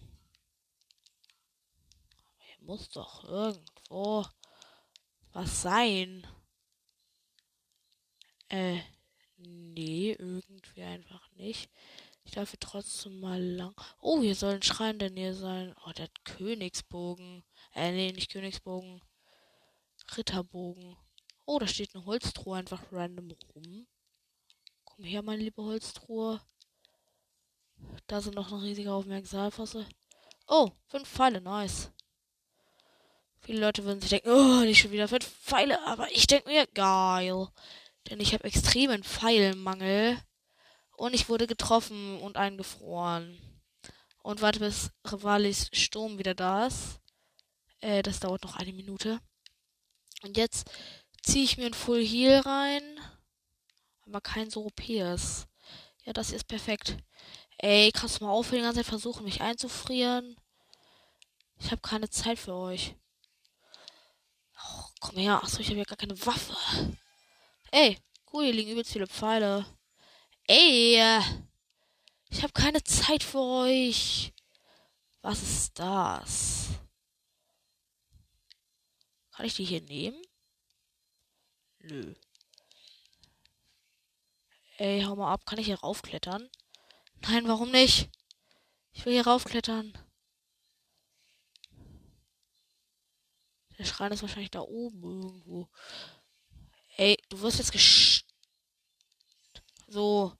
muss 2.62 2.88
doch 2.88 3.22
irgendwo 3.22 4.26
was 5.34 5.62
sein. 5.62 6.26
Äh, 8.48 8.80
nee, 9.36 10.16
irgendwie 10.18 10.82
einfach 10.82 11.30
nicht. 11.36 11.70
Ich 12.26 12.32
darf 12.32 12.50
hier 12.50 12.60
trotzdem 12.60 13.20
mal 13.20 13.40
lang. 13.40 13.74
Oh, 14.00 14.20
hier 14.20 14.34
soll 14.34 14.54
ein 14.54 14.62
Schrein 14.62 14.94
in 14.94 14.98
der 14.98 15.10
Nähe 15.10 15.34
sein. 15.34 15.74
Oh, 15.86 15.92
der 15.92 16.04
hat 16.04 16.24
Königsbogen. 16.24 17.44
Äh, 17.72 17.92
nee, 17.92 18.12
nicht 18.12 18.32
Königsbogen. 18.32 19.00
Ritterbogen. 20.16 20.96
Oh, 21.46 21.60
da 21.60 21.68
steht 21.68 21.94
eine 21.94 22.04
Holztruhe 22.04 22.58
einfach 22.58 22.82
random 22.90 23.30
rum. 23.54 23.86
Komm 24.84 25.04
her, 25.04 25.22
meine 25.22 25.44
liebe 25.44 25.62
Holztruhe. 25.62 26.40
Da 28.08 28.20
sind 28.20 28.34
noch 28.34 28.50
ein 28.50 28.58
riesiger 28.58 28.94
Aufmerksamfosse. 28.94 29.86
Oh, 30.48 30.72
fünf 30.88 31.08
Pfeile, 31.08 31.40
nice. 31.40 31.92
Viele 33.40 33.60
Leute 33.60 33.84
würden 33.84 34.00
sich 34.00 34.10
denken, 34.10 34.30
oh, 34.30 34.60
nicht 34.62 34.80
schon 34.80 34.90
wieder 34.90 35.06
fünf 35.06 35.24
Pfeile, 35.24 35.80
aber 35.86 36.10
ich 36.10 36.26
denke 36.26 36.48
mir, 36.48 36.66
geil. 36.66 37.46
Denn 38.10 38.18
ich 38.18 38.34
habe 38.34 38.44
extremen 38.44 39.04
Pfeilmangel. 39.04 40.18
Und 40.96 41.14
ich 41.14 41.28
wurde 41.28 41.46
getroffen 41.46 42.20
und 42.20 42.36
eingefroren. 42.36 43.38
Und 44.22 44.40
warte, 44.40 44.60
bis 44.60 44.90
Rivalis 45.04 45.68
Sturm 45.72 46.18
wieder 46.18 46.34
da 46.34 46.66
ist. 46.66 47.00
Äh, 47.80 48.02
das 48.02 48.20
dauert 48.20 48.42
noch 48.42 48.56
eine 48.56 48.72
Minute. 48.72 49.20
Und 50.22 50.36
jetzt 50.36 50.70
ziehe 51.22 51.44
ich 51.44 51.58
mir 51.58 51.66
ein 51.66 51.74
Full 51.74 52.04
Heal 52.04 52.40
rein. 52.40 52.82
Aber 54.06 54.20
kein 54.20 54.50
Soropeus. 54.50 55.46
Ja, 56.04 56.12
das 56.12 56.28
hier 56.28 56.36
ist 56.36 56.48
perfekt. 56.48 56.96
Ey, 57.58 57.90
kannst 57.92 58.20
du 58.20 58.24
mal 58.24 58.30
aufhören, 58.30 58.60
die 58.60 58.64
ganze 58.64 58.80
Zeit 58.80 58.86
versuchen, 58.86 59.24
mich 59.24 59.40
einzufrieren? 59.40 60.36
Ich 61.58 61.70
habe 61.70 61.80
keine 61.80 62.08
Zeit 62.08 62.38
für 62.38 62.54
euch. 62.54 62.94
Komm 65.00 65.18
her. 65.18 65.42
Achso, 65.42 65.60
ich 65.60 65.68
habe 65.68 65.78
ja 65.78 65.84
gar 65.84 65.96
keine 65.96 66.18
Waffe. 66.26 66.56
Ey, 67.70 67.98
cool, 68.32 68.44
hier 68.44 68.54
liegen 68.54 68.72
übelst 68.72 68.92
viele 68.92 69.06
Pfeile. 69.06 69.66
Ey, 70.48 71.20
ich 72.30 72.42
habe 72.42 72.52
keine 72.52 72.82
Zeit 72.84 73.24
für 73.24 73.40
euch. 73.40 74.32
Was 75.20 75.42
ist 75.42 75.78
das? 75.78 76.68
Kann 79.32 79.44
ich 79.46 79.54
die 79.54 79.64
hier 79.64 79.80
nehmen? 79.82 80.22
Nö. 81.80 82.14
Ey, 84.78 85.02
hau 85.02 85.16
mal 85.16 85.32
ab. 85.32 85.46
Kann 85.46 85.58
ich 85.58 85.66
hier 85.66 85.80
raufklettern? 85.80 86.48
Nein, 87.22 87.48
warum 87.48 87.72
nicht? 87.72 88.08
Ich 88.92 89.04
will 89.04 89.14
hier 89.14 89.26
raufklettern. 89.26 89.98
Der 93.78 93.84
Schrein 93.84 94.12
ist 94.12 94.22
wahrscheinlich 94.22 94.52
da 94.52 94.60
oben 94.60 95.02
irgendwo. 95.02 95.68
Ey, 96.96 97.20
du 97.30 97.40
wirst 97.40 97.58
jetzt 97.58 97.72
gesch... 97.72 98.25
So. 99.86 100.36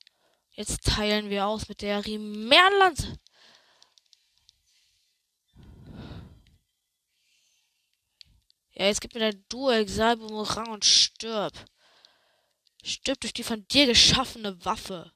Jetzt 0.53 0.85
teilen 0.85 1.29
wir 1.29 1.47
aus 1.47 1.69
mit 1.69 1.83
der 1.83 2.05
Rimärenlanze. 2.05 3.19
Ja, 8.73 8.87
jetzt 8.87 9.01
gib 9.01 9.15
mir 9.15 9.21
dein 9.21 9.45
Dual-Exalbumerang 9.49 10.69
und 10.69 10.85
stirb. 10.85 11.53
Stirb 12.83 13.21
durch 13.21 13.33
die 13.33 13.43
von 13.43 13.67
dir 13.69 13.87
geschaffene 13.87 14.65
Waffe. 14.65 15.13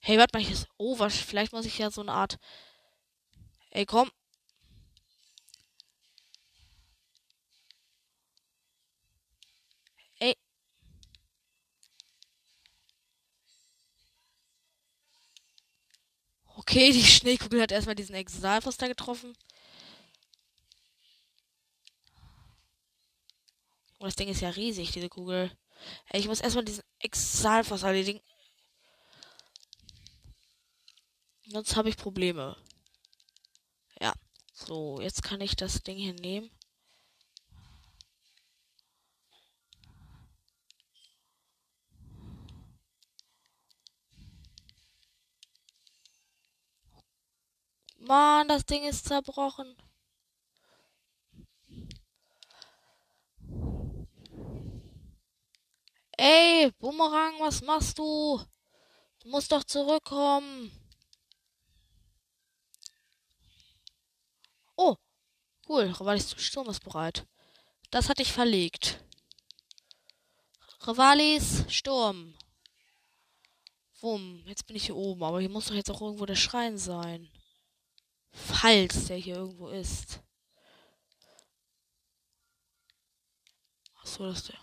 Hey, 0.00 0.18
warte 0.18 0.36
mal, 0.36 0.42
ich 0.42 0.50
ist. 0.50 0.68
Oh, 0.78 0.98
was? 0.98 1.16
Vielleicht 1.16 1.52
muss 1.52 1.64
ich 1.64 1.78
ja 1.78 1.90
so 1.90 2.00
eine 2.00 2.12
Art. 2.12 2.38
Ey, 3.70 3.86
komm. 3.86 4.10
Ey. 10.20 10.36
Okay, 16.62 16.92
die 16.92 17.02
Schneekugel 17.02 17.60
hat 17.60 17.72
erstmal 17.72 17.96
diesen 17.96 18.14
Exalfoster 18.14 18.86
getroffen. 18.86 19.36
Oh, 23.98 24.04
das 24.04 24.14
Ding 24.14 24.28
ist 24.28 24.40
ja 24.40 24.50
riesig, 24.50 24.92
diese 24.92 25.08
Kugel. 25.08 25.50
Ey, 26.10 26.20
ich 26.20 26.28
muss 26.28 26.40
erstmal 26.40 26.64
diesen 26.64 26.84
Exalfoster 27.00 27.88
erledigen. 27.88 28.20
Sonst 31.48 31.74
habe 31.74 31.88
ich 31.88 31.96
Probleme. 31.96 32.56
Ja. 34.00 34.12
So, 34.54 35.00
jetzt 35.00 35.24
kann 35.24 35.40
ich 35.40 35.56
das 35.56 35.82
Ding 35.82 35.98
hier 35.98 36.14
nehmen. 36.14 36.50
Mann, 48.12 48.46
das 48.46 48.66
Ding 48.66 48.84
ist 48.84 49.06
zerbrochen. 49.06 49.74
Ey, 56.18 56.70
Bumerang, 56.78 57.40
was 57.40 57.62
machst 57.62 57.98
du? 57.98 58.38
Du 59.20 59.30
musst 59.30 59.50
doch 59.50 59.64
zurückkommen. 59.64 60.70
Oh, 64.76 64.96
cool. 65.70 65.84
Revalis 65.84 66.34
Sturm 66.36 66.68
ist 66.68 66.84
bereit. 66.84 67.26
Das 67.90 68.10
hatte 68.10 68.20
ich 68.20 68.34
verlegt. 68.34 69.02
Revalis 70.82 71.64
Sturm. 71.72 72.34
Wumm, 74.02 74.42
jetzt 74.44 74.66
bin 74.66 74.76
ich 74.76 74.84
hier 74.84 74.96
oben, 74.96 75.24
aber 75.24 75.40
hier 75.40 75.48
muss 75.48 75.68
doch 75.68 75.74
jetzt 75.74 75.90
auch 75.90 76.02
irgendwo 76.02 76.26
der 76.26 76.36
Schrein 76.36 76.76
sein. 76.76 77.30
Falls 78.32 79.06
der 79.06 79.16
hier 79.16 79.36
irgendwo 79.36 79.68
ist. 79.68 80.20
Achso, 84.00 84.26
das 84.26 84.38
ist 84.38 84.48
der. 84.48 84.58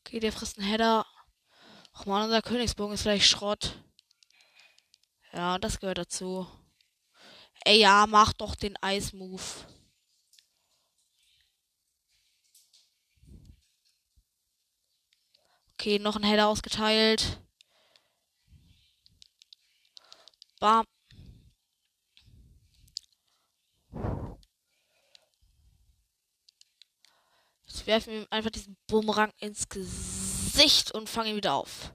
Okay, 0.00 0.20
der 0.20 0.32
frisst 0.32 0.58
einen 0.58 0.66
Header. 0.66 1.04
Ach 1.92 2.06
man, 2.06 2.24
unser 2.24 2.40
Königsbogen 2.40 2.94
ist 2.94 3.02
vielleicht 3.02 3.28
Schrott. 3.28 3.82
Ja, 5.32 5.58
das 5.58 5.80
gehört 5.80 5.98
dazu. 5.98 6.46
Ey, 7.64 7.80
ja, 7.80 8.06
mach 8.08 8.32
doch 8.32 8.54
den 8.54 8.76
Eismove. 8.80 9.66
Okay, 15.78 15.98
noch 15.98 16.16
ein 16.16 16.24
Header 16.24 16.48
ausgeteilt. 16.48 17.40
Bam. 20.60 20.84
werfen 27.88 28.12
ihm 28.12 28.26
einfach 28.30 28.50
diesen 28.50 28.76
Bumerang 28.86 29.32
ins 29.38 29.68
Gesicht 29.68 30.92
und 30.92 31.08
fangen 31.08 31.30
ihn 31.30 31.36
wieder 31.36 31.54
auf. 31.54 31.94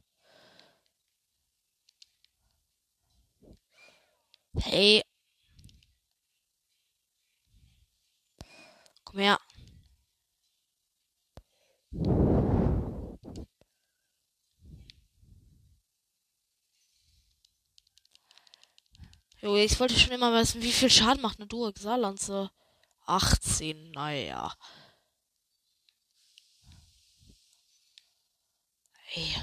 Hey. 4.60 5.04
Komm 9.06 9.20
her. 9.20 9.40
Jo, 19.44 19.58
ich 19.58 19.78
wollte 19.78 20.00
schon 20.00 20.14
immer 20.14 20.34
wissen, 20.34 20.62
wie 20.62 20.72
viel 20.72 20.90
Schaden 20.90 21.22
macht 21.22 21.38
eine 21.38 21.48
Duo-Exalanze? 21.48 22.50
18, 23.06 23.92
naja. 23.92 24.56
Ey. 29.14 29.36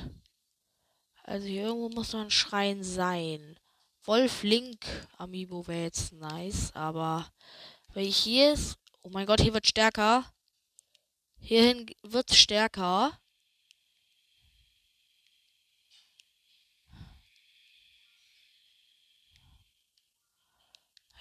Also 1.25 1.47
hier 1.47 1.65
irgendwo 1.65 1.91
muss 1.91 2.15
noch 2.15 2.23
ein 2.23 2.31
Schrein 2.31 2.83
sein. 2.83 3.61
Wolf 4.05 4.43
Link 4.43 4.87
Amiibo 5.19 5.67
wäre 5.67 5.83
jetzt 5.83 6.15
nice, 6.15 6.75
aber 6.75 7.31
wenn 7.93 8.07
ich 8.07 8.17
hier 8.17 8.55
ist. 8.55 8.79
Oh 9.03 9.11
mein 9.11 9.27
Gott, 9.27 9.43
hier 9.43 9.53
wird 9.53 9.67
stärker. 9.67 10.25
Hierhin 11.41 11.95
wird 12.03 12.35
stärker. 12.35 13.20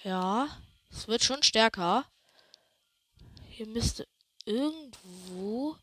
Ja, 0.04 0.48
es 0.90 1.10
wird 1.10 1.24
schon 1.24 1.44
stärker. 1.44 2.06
Hier 3.50 3.68
müsste 3.68 4.08
irgendwo 4.46 5.76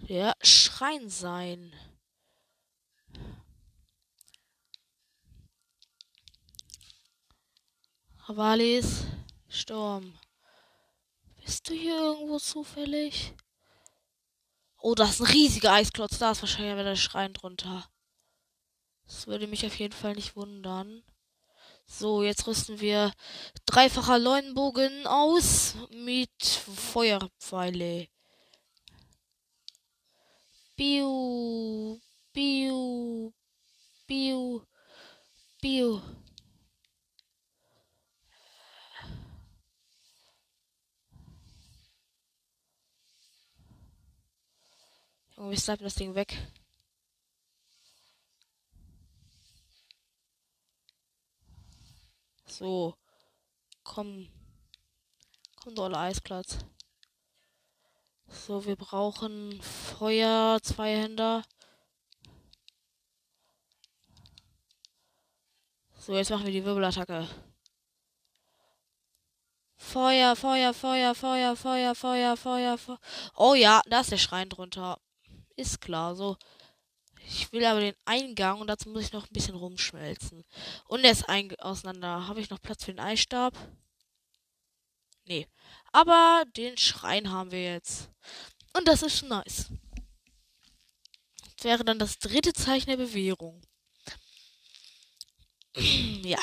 der 0.00 0.34
Schrein 0.42 1.08
sein. 1.08 1.72
Ravalis 8.26 9.04
Sturm. 9.48 10.18
Bist 11.42 11.68
du 11.68 11.74
hier 11.74 11.96
irgendwo 11.96 12.38
zufällig? 12.38 13.32
Oh, 14.76 14.94
da 14.94 15.04
ist 15.04 15.20
ein 15.20 15.26
riesiger 15.26 15.72
Eisklotz. 15.72 16.18
Da 16.18 16.32
ist 16.32 16.42
wahrscheinlich 16.42 16.74
wieder 16.74 16.84
der 16.84 16.96
Schrein 16.96 17.32
drunter. 17.32 17.88
Das 19.06 19.26
würde 19.26 19.46
mich 19.46 19.64
auf 19.64 19.78
jeden 19.78 19.94
Fall 19.94 20.14
nicht 20.14 20.36
wundern. 20.36 21.02
So, 21.86 22.22
jetzt 22.22 22.46
rüsten 22.46 22.80
wir 22.80 23.12
dreifacher 23.66 24.18
Leunenbogen 24.18 25.06
aus 25.06 25.74
mit 25.90 26.42
Feuerpfeile. 26.42 28.08
Piu, 30.76 32.00
piu, 32.32 33.32
piu, 34.06 34.62
piu. 35.60 36.00
Irgendwie 45.36 45.56
sniped 45.56 45.84
das 45.84 45.94
Ding 45.94 46.14
weg. 46.14 46.36
So. 52.52 52.94
Komm. 53.82 54.28
Komm, 55.56 55.74
dolle 55.74 55.96
Eisplatz. 55.96 56.58
So, 58.28 58.64
wir 58.66 58.76
brauchen 58.76 59.60
Feuer, 59.62 60.58
zwei 60.62 60.96
Händer. 60.96 61.42
So, 65.98 66.14
jetzt 66.14 66.30
machen 66.30 66.44
wir 66.44 66.52
die 66.52 66.64
Wirbelattacke. 66.64 67.28
Feuer, 69.76 70.36
Feuer, 70.36 70.74
Feuer, 70.74 71.14
Feuer, 71.14 71.56
Feuer, 71.56 71.94
Feuer, 71.94 72.36
Feuer, 72.36 72.78
Feuer. 72.78 72.98
Oh 73.36 73.54
ja, 73.54 73.80
da 73.86 74.00
ist 74.00 74.10
der 74.10 74.18
Schrein 74.18 74.48
drunter. 74.48 75.00
Ist 75.56 75.80
klar, 75.80 76.14
so. 76.14 76.36
Ich 77.26 77.52
will 77.52 77.64
aber 77.64 77.80
den 77.80 77.94
Eingang 78.04 78.60
und 78.60 78.66
dazu 78.66 78.88
muss 78.88 79.04
ich 79.04 79.12
noch 79.12 79.26
ein 79.26 79.32
bisschen 79.32 79.54
rumschmelzen. 79.54 80.44
Und 80.86 81.04
er 81.04 81.12
ist 81.12 81.28
auseinander. 81.60 82.26
Habe 82.26 82.40
ich 82.40 82.50
noch 82.50 82.60
Platz 82.60 82.84
für 82.84 82.92
den 82.92 83.00
Eisstab? 83.00 83.54
Nee. 85.24 85.46
Aber 85.92 86.44
den 86.56 86.76
Schrein 86.76 87.30
haben 87.30 87.50
wir 87.50 87.62
jetzt. 87.62 88.10
Und 88.74 88.88
das 88.88 89.02
ist 89.02 89.22
nice. 89.22 89.68
Das 91.56 91.64
wäre 91.64 91.84
dann 91.84 91.98
das 91.98 92.18
dritte 92.18 92.52
Zeichen 92.52 92.90
der 92.90 92.96
Bewährung. 92.96 93.62
ja. 95.76 96.40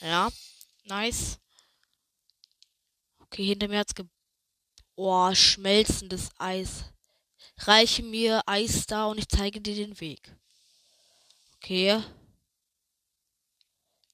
Ja. 0.00 0.30
Nice. 0.84 1.38
Okay, 3.20 3.44
hinter 3.44 3.68
mir 3.68 3.80
hat's 3.80 3.94
ge... 3.94 4.06
Oh, 5.00 5.32
schmelzendes 5.32 6.30
Eis. 6.38 6.86
Reiche 7.58 8.02
mir 8.02 8.42
Eis 8.46 8.84
da 8.84 9.06
und 9.06 9.18
ich 9.18 9.28
zeige 9.28 9.60
dir 9.60 9.76
den 9.76 10.00
Weg. 10.00 10.34
Okay. 11.54 12.02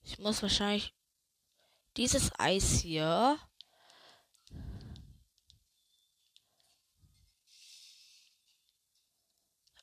Ich 0.02 0.18
muss 0.18 0.42
wahrscheinlich 0.42 0.92
dieses 1.96 2.30
Eis 2.38 2.80
hier 2.80 3.38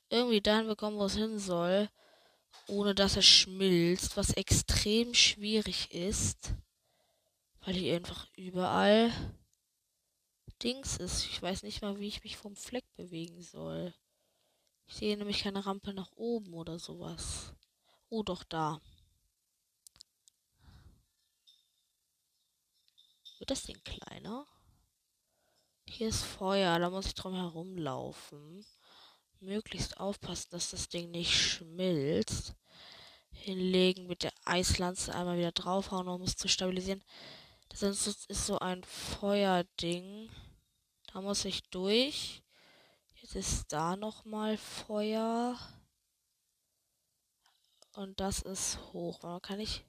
irgendwie 0.08 0.40
dahin 0.40 0.68
bekommen, 0.68 0.98
wo 0.98 1.06
es 1.06 1.16
hin 1.16 1.36
soll, 1.40 1.90
ohne 2.68 2.94
dass 2.94 3.16
es 3.16 3.26
schmilzt, 3.26 4.16
was 4.16 4.30
extrem 4.34 5.14
schwierig 5.14 5.92
ist, 5.92 6.54
weil 7.62 7.74
hier 7.74 7.96
einfach 7.96 8.28
überall 8.36 9.12
Dings 10.62 10.96
ist. 10.96 11.26
Ich 11.26 11.42
weiß 11.42 11.62
nicht 11.62 11.82
mal, 11.82 11.98
wie 11.98 12.08
ich 12.08 12.22
mich 12.22 12.36
vom 12.36 12.56
Fleck 12.56 12.84
bewegen 12.94 13.42
soll. 13.42 13.94
Ich 14.86 14.94
sehe 14.94 15.16
nämlich 15.16 15.42
keine 15.42 15.64
Rampe 15.64 15.92
nach 15.92 16.12
oben 16.12 16.54
oder 16.54 16.78
sowas. 16.78 17.54
Oh, 18.08 18.22
doch 18.22 18.44
da. 18.44 18.80
Wird 23.38 23.50
das 23.50 23.64
Ding 23.64 23.82
kleiner? 23.84 24.46
Hier 25.88 26.08
ist 26.08 26.22
Feuer, 26.22 26.78
da 26.78 26.90
muss 26.90 27.06
ich 27.06 27.14
drum 27.14 27.34
herumlaufen. 27.34 28.64
Möglichst 29.40 29.98
aufpassen, 29.98 30.50
dass 30.52 30.70
das 30.70 30.88
Ding 30.88 31.10
nicht 31.10 31.32
schmilzt. 31.32 32.54
Hinlegen 33.32 34.06
mit 34.06 34.22
der 34.22 34.32
Eislanze 34.44 35.14
einmal 35.14 35.38
wieder 35.38 35.52
draufhauen, 35.52 36.06
um 36.06 36.22
es 36.22 36.36
zu 36.36 36.48
stabilisieren. 36.48 37.02
Das 37.68 37.82
ist 37.82 38.28
so 38.28 38.58
ein 38.58 38.84
Feuerding. 38.84 40.30
Da 41.12 41.20
muss 41.20 41.44
ich 41.44 41.62
durch. 41.70 42.42
Jetzt 43.14 43.36
ist 43.36 43.72
da 43.72 43.96
nochmal 43.96 44.56
Feuer. 44.56 45.58
Und 47.94 48.18
das 48.20 48.40
ist 48.42 48.78
hoch. 48.92 49.40
Kann 49.42 49.60
ich 49.60 49.84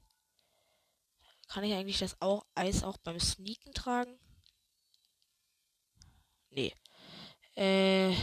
kann 1.48 1.64
ich 1.64 1.74
eigentlich 1.74 1.98
das 1.98 2.20
auch, 2.20 2.44
Eis 2.54 2.82
auch 2.82 2.96
beim 2.98 3.20
Sneaken 3.20 3.72
tragen? 3.74 4.18
Nee. 6.50 6.74
Äh, 7.54 8.14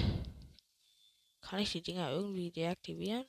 kann 1.40 1.60
ich 1.60 1.72
die 1.72 1.82
Dinger 1.82 2.12
irgendwie 2.12 2.52
deaktivieren? 2.52 3.26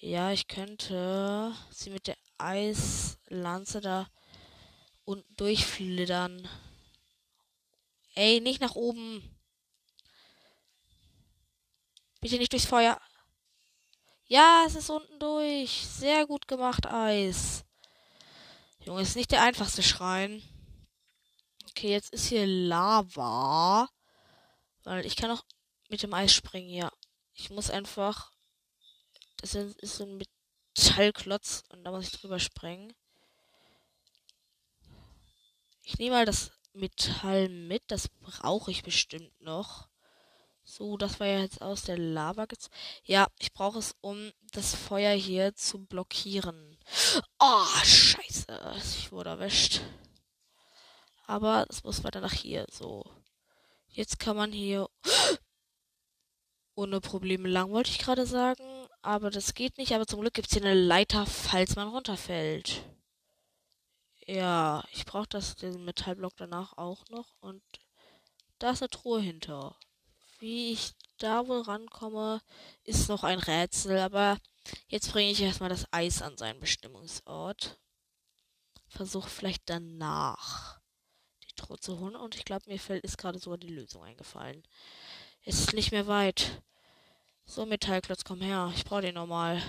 Ja, 0.00 0.32
ich 0.32 0.48
könnte 0.48 1.54
sie 1.70 1.90
mit 1.90 2.06
der 2.06 2.18
Eislanze 2.36 3.80
da 3.80 4.08
unten 5.04 5.36
durchflittern. 5.36 6.46
Ey, 8.14 8.40
nicht 8.40 8.60
nach 8.60 8.74
oben. 8.74 9.22
Bitte 12.20 12.38
nicht 12.38 12.52
durchs 12.52 12.66
Feuer. 12.66 13.00
Ja, 14.26 14.64
es 14.66 14.76
ist 14.76 14.88
unten 14.88 15.18
durch. 15.18 15.86
Sehr 15.86 16.26
gut 16.26 16.48
gemacht, 16.48 16.86
Eis. 16.86 17.64
Junge, 18.84 19.02
ist 19.02 19.16
nicht 19.16 19.32
der 19.32 19.42
einfachste 19.42 19.82
Schrein. 19.82 20.42
Okay, 21.70 21.90
jetzt 21.90 22.12
ist 22.12 22.26
hier 22.26 22.46
Lava. 22.46 23.88
Weil 24.84 25.04
ich 25.06 25.16
kann 25.16 25.30
auch 25.30 25.44
mit 25.88 26.02
dem 26.02 26.14
Eis 26.14 26.32
springen, 26.32 26.70
ja. 26.70 26.90
Ich 27.34 27.50
muss 27.50 27.70
einfach. 27.70 28.32
Das 29.38 29.54
ist 29.54 29.96
so 29.96 30.04
ein 30.04 30.22
Metallklotz 30.74 31.64
und 31.70 31.84
da 31.84 31.90
muss 31.90 32.04
ich 32.06 32.12
drüber 32.12 32.38
springen. 32.38 32.94
Ich 35.82 35.98
nehme 35.98 36.16
mal 36.16 36.24
das 36.24 36.50
Metall 36.74 37.48
mit. 37.48 37.82
Das 37.88 38.08
brauche 38.08 38.70
ich 38.70 38.82
bestimmt 38.82 39.40
noch. 39.40 39.88
So, 40.66 40.96
das 40.96 41.20
war 41.20 41.26
ja 41.26 41.40
jetzt 41.40 41.60
aus 41.60 41.82
der 41.82 41.98
Lava. 41.98 42.46
Ja, 43.04 43.28
ich 43.38 43.52
brauche 43.52 43.78
es, 43.78 43.94
um 44.00 44.32
das 44.52 44.74
Feuer 44.74 45.14
hier 45.14 45.54
zu 45.54 45.84
blockieren. 45.84 46.78
Oh, 47.38 47.64
scheiße. 47.84 48.46
Ich 48.78 49.12
wurde 49.12 49.30
erwischt. 49.30 49.82
Aber 51.26 51.66
es 51.68 51.84
muss 51.84 52.02
weiter 52.02 52.20
nach 52.20 52.32
hier. 52.32 52.66
So. 52.70 53.04
Jetzt 53.88 54.18
kann 54.18 54.36
man 54.36 54.52
hier 54.52 54.88
ohne 56.74 57.00
Probleme 57.00 57.48
lang, 57.48 57.70
wollte 57.70 57.90
ich 57.90 57.98
gerade 57.98 58.26
sagen. 58.26 58.64
Aber 59.02 59.30
das 59.30 59.52
geht 59.54 59.76
nicht. 59.76 59.92
Aber 59.92 60.06
zum 60.06 60.22
Glück 60.22 60.34
gibt 60.34 60.48
es 60.48 60.54
hier 60.54 60.62
eine 60.62 60.74
Leiter, 60.74 61.26
falls 61.26 61.76
man 61.76 61.88
runterfällt. 61.88 62.84
Ja, 64.26 64.82
ich 64.92 65.04
brauche 65.04 65.28
das 65.28 65.56
den 65.56 65.84
Metallblock 65.84 66.36
danach 66.36 66.76
auch 66.78 67.04
noch. 67.10 67.34
Und 67.40 67.62
da 68.58 68.70
ist 68.70 68.82
eine 68.82 68.90
Truhe 68.90 69.20
hinter. 69.20 69.76
Wie 70.38 70.72
ich 70.72 70.92
da 71.18 71.46
wohl 71.46 71.60
rankomme, 71.62 72.40
ist 72.84 73.08
noch 73.08 73.24
ein 73.24 73.38
Rätsel, 73.38 73.98
aber 73.98 74.38
jetzt 74.88 75.12
bringe 75.12 75.30
ich 75.30 75.40
erstmal 75.40 75.68
das 75.68 75.86
Eis 75.92 76.22
an 76.22 76.36
seinen 76.36 76.60
Bestimmungsort. 76.60 77.78
Versuche 78.88 79.28
vielleicht 79.28 79.62
danach 79.66 80.80
die 81.42 81.54
Truhe 81.56 81.78
zu 81.78 81.98
holen 81.98 82.16
und 82.16 82.34
ich 82.34 82.44
glaube, 82.44 82.68
mir 82.68 82.78
fällt 82.78 83.04
ist 83.04 83.18
gerade 83.18 83.38
sogar 83.38 83.58
die 83.58 83.68
Lösung 83.68 84.04
eingefallen. 84.04 84.62
Es 85.44 85.60
ist 85.60 85.74
nicht 85.74 85.92
mehr 85.92 86.06
weit. 86.06 86.62
So, 87.44 87.66
Metallklotz, 87.66 88.24
komm 88.24 88.40
her. 88.40 88.72
Ich 88.74 88.84
brauche 88.84 89.02
den 89.02 89.14
nochmal. 89.14 89.62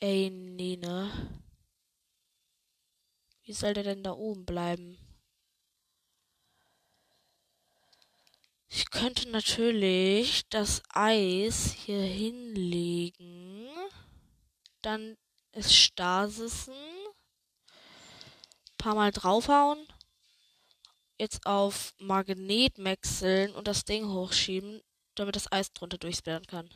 Ey, 0.00 0.30
Nene. 0.30 1.40
Wie 3.44 3.52
soll 3.52 3.74
der 3.74 3.84
denn 3.84 4.02
da 4.02 4.12
oben 4.12 4.44
bleiben? 4.44 4.98
Ich 8.68 8.90
könnte 8.90 9.28
natürlich 9.30 10.48
das 10.48 10.82
Eis 10.88 11.72
hier 11.72 12.02
hinlegen. 12.02 13.68
Dann 14.82 15.16
es 15.52 15.74
Stasissen. 15.74 16.74
Paar 18.76 18.96
Mal 18.96 19.12
draufhauen. 19.12 19.86
Jetzt 21.18 21.46
auf 21.46 21.94
Magnet 21.98 22.78
wechseln 22.78 23.54
und 23.54 23.68
das 23.68 23.84
Ding 23.84 24.08
hochschieben, 24.08 24.82
damit 25.14 25.36
das 25.36 25.50
Eis 25.52 25.72
drunter 25.72 25.98
durchsperren 25.98 26.46
kann. 26.46 26.68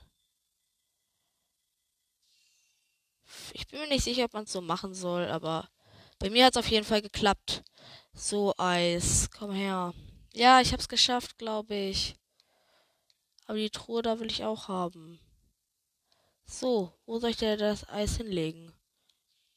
Ich 3.52 3.66
bin 3.66 3.80
mir 3.80 3.88
nicht 3.88 4.04
sicher, 4.04 4.24
ob 4.24 4.32
man 4.34 4.44
es 4.44 4.52
so 4.52 4.60
machen 4.60 4.94
soll, 4.94 5.26
aber 5.26 5.68
bei 6.18 6.30
mir 6.30 6.44
hat 6.44 6.54
es 6.54 6.58
auf 6.58 6.70
jeden 6.70 6.84
Fall 6.84 7.02
geklappt. 7.02 7.62
So, 8.12 8.54
Eis, 8.58 9.30
komm 9.36 9.52
her. 9.52 9.94
Ja, 10.34 10.60
ich 10.60 10.72
hab's 10.72 10.88
geschafft, 10.88 11.38
glaube 11.38 11.74
ich. 11.74 12.16
Aber 13.46 13.58
die 13.58 13.70
Truhe 13.70 14.02
da 14.02 14.20
will 14.20 14.30
ich 14.30 14.44
auch 14.44 14.68
haben. 14.68 15.20
So, 16.44 16.92
wo 17.06 17.18
soll 17.18 17.30
ich 17.30 17.36
denn 17.36 17.58
das 17.58 17.88
Eis 17.88 18.16
hinlegen? 18.16 18.72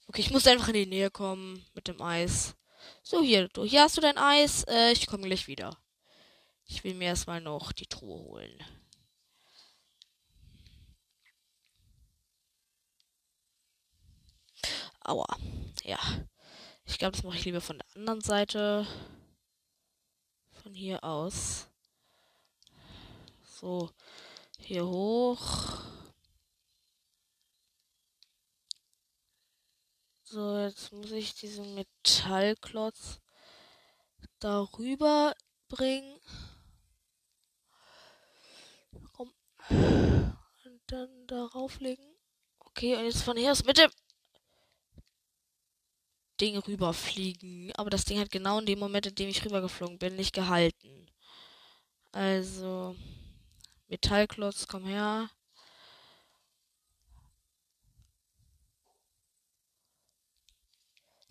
Okay, 0.07 0.21
ich 0.21 0.31
muss 0.31 0.47
einfach 0.47 0.67
in 0.69 0.73
die 0.73 0.85
Nähe 0.85 1.09
kommen 1.09 1.65
mit 1.73 1.87
dem 1.87 2.01
Eis. 2.01 2.55
So, 3.01 3.21
hier, 3.21 3.47
du, 3.49 3.63
hier 3.63 3.83
hast 3.83 3.97
du 3.97 4.01
dein 4.01 4.17
Eis. 4.17 4.63
Äh, 4.65 4.91
ich 4.91 5.07
komme 5.07 5.23
gleich 5.23 5.47
wieder. 5.47 5.77
Ich 6.65 6.83
will 6.83 6.93
mir 6.93 7.05
erstmal 7.05 7.41
noch 7.41 7.71
die 7.71 7.87
Truhe 7.87 8.19
holen. 8.19 8.63
Aua. 15.03 15.37
Ja. 15.83 15.99
Ich 16.85 16.97
glaube, 16.97 17.15
das 17.15 17.23
mache 17.23 17.37
ich 17.37 17.45
lieber 17.45 17.61
von 17.61 17.77
der 17.77 17.87
anderen 17.95 18.21
Seite 18.21 18.85
von 20.61 20.73
hier 20.73 21.03
aus. 21.03 21.67
So, 23.43 23.89
hier 24.59 24.85
hoch. 24.85 25.79
So, 30.23 30.57
jetzt 30.59 30.91
muss 30.93 31.11
ich 31.11 31.33
diesen 31.35 31.75
Metallklotz 31.75 33.19
darüber 34.39 35.35
bringen. 35.67 36.19
Und 39.17 39.33
dann 40.87 41.27
darauf 41.27 41.79
legen. 41.79 42.15
Okay, 42.59 42.95
und 42.95 43.05
jetzt 43.05 43.23
von 43.23 43.37
hier 43.37 43.51
aus 43.51 43.63
mit 43.63 43.77
dem 43.77 43.91
Ding 46.41 46.57
rüberfliegen. 46.57 47.71
Aber 47.75 47.89
das 47.89 48.05
Ding 48.05 48.19
hat 48.19 48.31
genau 48.31 48.59
in 48.59 48.65
dem 48.65 48.79
Moment, 48.79 49.05
in 49.05 49.15
dem 49.15 49.29
ich 49.29 49.45
rübergeflogen 49.45 49.99
bin, 49.99 50.15
nicht 50.15 50.33
gehalten. 50.33 51.07
Also, 52.11 52.95
Metallklotz, 53.87 54.67
komm 54.67 54.85
her. 54.85 55.29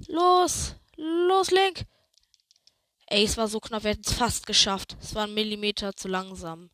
Los! 0.07 0.75
Los, 0.97 1.51
Link! 1.51 1.87
Ey, 3.07 3.25
es 3.25 3.37
war 3.37 3.49
so 3.49 3.61
knapp, 3.61 3.83
wir 3.83 3.91
hätten 3.91 4.03
es 4.07 4.13
fast 4.13 4.47
geschafft. 4.47 4.97
Es 5.01 5.15
war 5.15 5.25
ein 5.25 5.35
Millimeter 5.35 5.95
zu 5.97 6.09
langsam. 6.09 6.71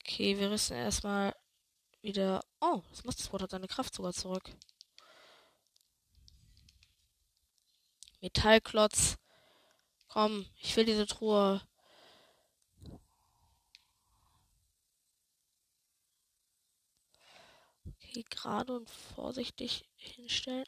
Okay, 0.00 0.38
wir 0.38 0.50
rüsten 0.50 0.76
erstmal 0.76 1.34
wieder. 2.00 2.42
Oh, 2.60 2.82
das 2.90 3.04
Mastersport 3.04 3.42
hat 3.42 3.50
seine 3.50 3.68
Kraft 3.68 3.94
sogar 3.94 4.12
zurück. 4.12 4.50
Metallklotz. 8.22 9.16
Komm, 10.06 10.46
ich 10.62 10.76
will 10.76 10.84
diese 10.84 11.06
Truhe. 11.06 11.60
Okay, 17.84 18.24
gerade 18.30 18.76
und 18.76 18.88
vorsichtig 18.88 19.88
hinstellen. 19.96 20.66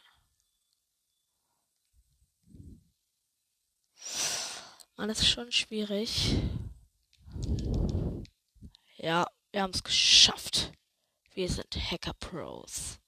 Man, 4.96 5.10
ist 5.10 5.26
schon 5.26 5.52
schwierig. 5.52 6.36
Ja, 8.96 9.26
wir 9.52 9.62
haben 9.62 9.72
es 9.74 9.84
geschafft. 9.84 10.72
Wir 11.34 11.48
sind 11.48 11.76
Hacker 11.76 12.14
Pros. 12.14 12.98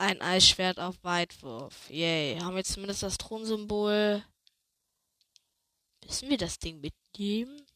Ein 0.00 0.22
Eisschwert 0.22 0.78
auf 0.78 1.02
Weitwurf. 1.02 1.90
Yay. 1.90 2.38
Haben 2.38 2.54
wir 2.54 2.62
zumindest 2.62 3.02
das 3.02 3.18
Thronsymbol. 3.18 4.22
Müssen 6.06 6.30
wir 6.30 6.38
das 6.38 6.60
Ding 6.60 6.80
mitnehmen? 6.80 7.66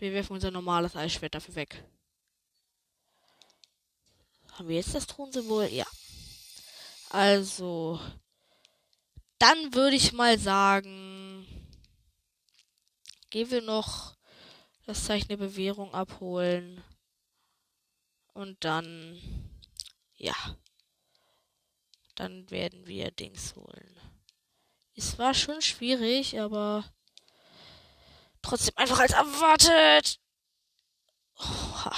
Wir 0.00 0.12
werfen 0.12 0.32
unser 0.32 0.50
normales 0.50 0.96
Eisschwert 0.96 1.36
dafür 1.36 1.54
weg. 1.54 1.84
Haben 4.50 4.68
wir 4.68 4.76
jetzt 4.76 4.92
das 4.92 5.06
Thronsymbol? 5.06 5.66
Ja. 5.66 5.86
Also. 7.10 8.00
Dann 9.38 9.72
würde 9.72 9.94
ich 9.94 10.12
mal 10.12 10.40
sagen. 10.40 11.46
Gehen 13.30 13.48
wir 13.52 13.62
noch 13.62 14.16
das 14.86 15.04
Zeichen 15.04 15.28
der 15.28 15.36
Bewährung 15.36 15.94
abholen. 15.94 16.82
Und 18.34 18.64
dann. 18.64 19.20
Ja 20.16 20.34
dann 22.20 22.50
werden 22.50 22.86
wir 22.86 23.10
Dings 23.10 23.54
holen. 23.56 23.98
Es 24.94 25.18
war 25.18 25.32
schon 25.32 25.62
schwierig, 25.62 26.38
aber 26.38 26.84
trotzdem 28.42 28.76
einfach 28.76 28.98
als 28.98 29.12
erwartet. 29.12 30.20
Oh, 31.38 31.90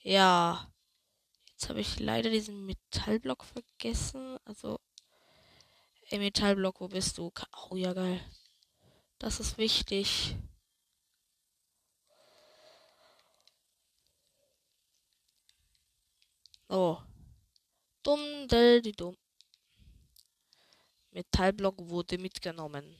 ja. 0.00 0.72
Jetzt 1.50 1.68
habe 1.68 1.80
ich 1.80 2.00
leider 2.00 2.30
diesen 2.30 2.64
Metallblock 2.64 3.44
vergessen. 3.44 4.38
Also, 4.46 4.80
ey, 6.08 6.18
Metallblock, 6.18 6.80
wo 6.80 6.88
bist 6.88 7.18
du? 7.18 7.30
Oh, 7.68 7.76
ja, 7.76 7.92
geil. 7.92 8.20
Das 9.18 9.38
ist 9.38 9.58
wichtig. 9.58 10.34
Oh. 16.70 16.96
Dumm, 18.04 18.46
del, 18.48 18.82
die 18.82 18.92
dumm. 18.92 19.16
Metallblock 21.10 21.88
wurde 21.88 22.18
mitgenommen. 22.18 22.96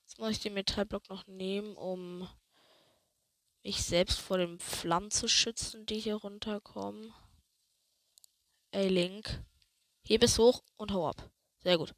Jetzt 0.00 0.18
muss 0.18 0.30
ich 0.32 0.40
den 0.40 0.54
Metallblock 0.54 1.08
noch 1.08 1.26
nehmen, 1.26 1.76
um 1.76 2.28
mich 3.62 3.82
selbst 3.82 4.18
vor 4.18 4.38
den 4.38 4.58
Flammen 4.58 5.10
zu 5.10 5.28
schützen, 5.28 5.86
die 5.86 6.00
hier 6.00 6.16
runterkommen. 6.16 7.14
Ey, 8.72 8.88
Link. 8.88 9.42
Heb 10.04 10.22
es 10.24 10.38
hoch 10.38 10.62
und 10.76 10.92
hau 10.92 11.08
ab. 11.08 11.30
Sehr 11.58 11.78
gut. 11.78 11.94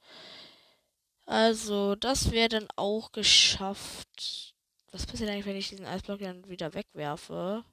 Also, 1.24 1.94
das 1.94 2.32
wäre 2.32 2.48
dann 2.48 2.68
auch 2.76 3.12
geschafft. 3.12 4.54
Was 4.90 5.06
passiert 5.06 5.30
eigentlich, 5.30 5.46
wenn 5.46 5.56
ich 5.56 5.68
diesen 5.68 5.86
Eisblock 5.86 6.18
dann 6.18 6.48
wieder 6.48 6.74
wegwerfe? 6.74 7.64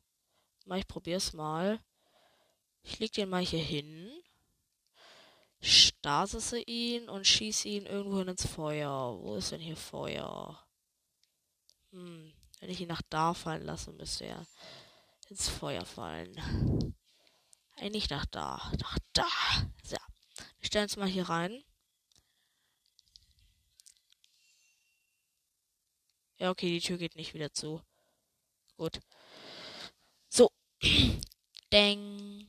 Mal, 0.65 0.80
ich 0.80 0.88
probier's 0.88 1.34
mal. 1.34 1.82
Ich 2.88 3.00
leg 3.00 3.12
den 3.12 3.28
mal 3.28 3.45
hier 3.45 3.62
hin. 3.62 4.10
Stasise 5.60 6.62
ihn 6.62 7.10
und 7.10 7.28
schieße 7.28 7.67
ihn 7.67 7.86
irgendwo 7.86 8.21
ins 8.21 8.47
Feuer. 8.47 9.19
Wo 9.21 9.36
ist 9.36 9.52
denn 9.52 9.60
hier 9.60 9.76
Feuer? 9.76 10.65
Hm, 11.91 12.34
wenn 12.60 12.69
ich 12.69 12.80
ihn 12.80 12.88
nach 12.88 13.02
da 13.10 13.34
fallen 13.34 13.65
lasse, 13.65 13.91
müsste 13.91 14.26
er 14.26 14.47
ins 15.30 15.50
Feuer 15.50 15.84
fallen. 15.84 16.95
Eigentlich 17.76 18.10
nach 18.10 18.26
da. 18.26 18.71
Nach 18.80 18.97
da. 19.12 19.28
So. 19.84 19.97
Wir 20.60 20.67
stellen 20.67 20.86
uns 20.86 20.95
mal 20.95 21.10
hier 21.10 21.28
rein. 21.28 21.62
Ja, 26.38 26.52
okay, 26.52 26.69
die 26.69 26.80
Tür 26.80 26.97
geht 26.97 27.17
nicht 27.17 27.34
wieder 27.34 27.52
zu. 27.52 27.82
Gut. 28.78 29.02
So. 30.30 30.52
Deng. 31.73 32.47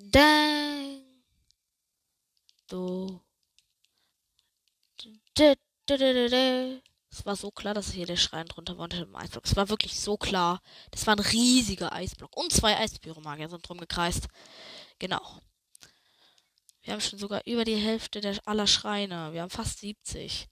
Dang. 0.00 1.02
Du. 2.68 3.20
Es 7.10 7.24
war 7.26 7.36
so 7.36 7.50
klar, 7.50 7.74
dass 7.74 7.92
hier 7.92 8.06
der 8.06 8.16
Schrein 8.16 8.46
drunter 8.46 8.76
war 8.76 8.84
unter 8.84 8.98
dem 8.98 9.14
Eisblock. 9.16 9.44
Es 9.44 9.56
war 9.56 9.68
wirklich 9.68 9.98
so 9.98 10.16
klar. 10.16 10.60
Das 10.90 11.06
war 11.06 11.16
ein 11.16 11.20
riesiger 11.20 11.92
Eisblock. 11.92 12.36
Und 12.36 12.52
zwei 12.52 12.76
Eispyromagier 12.76 13.48
sind 13.48 13.68
drum 13.68 13.78
gekreist. 13.78 14.28
Genau. 14.98 15.40
Wir 16.82 16.92
haben 16.92 17.00
schon 17.00 17.18
sogar 17.18 17.42
über 17.46 17.64
die 17.64 17.76
Hälfte 17.76 18.20
der 18.20 18.38
aller 18.46 18.66
Schreine. 18.66 19.32
Wir 19.32 19.42
haben 19.42 19.50
fast 19.50 19.80
70. 19.80 20.48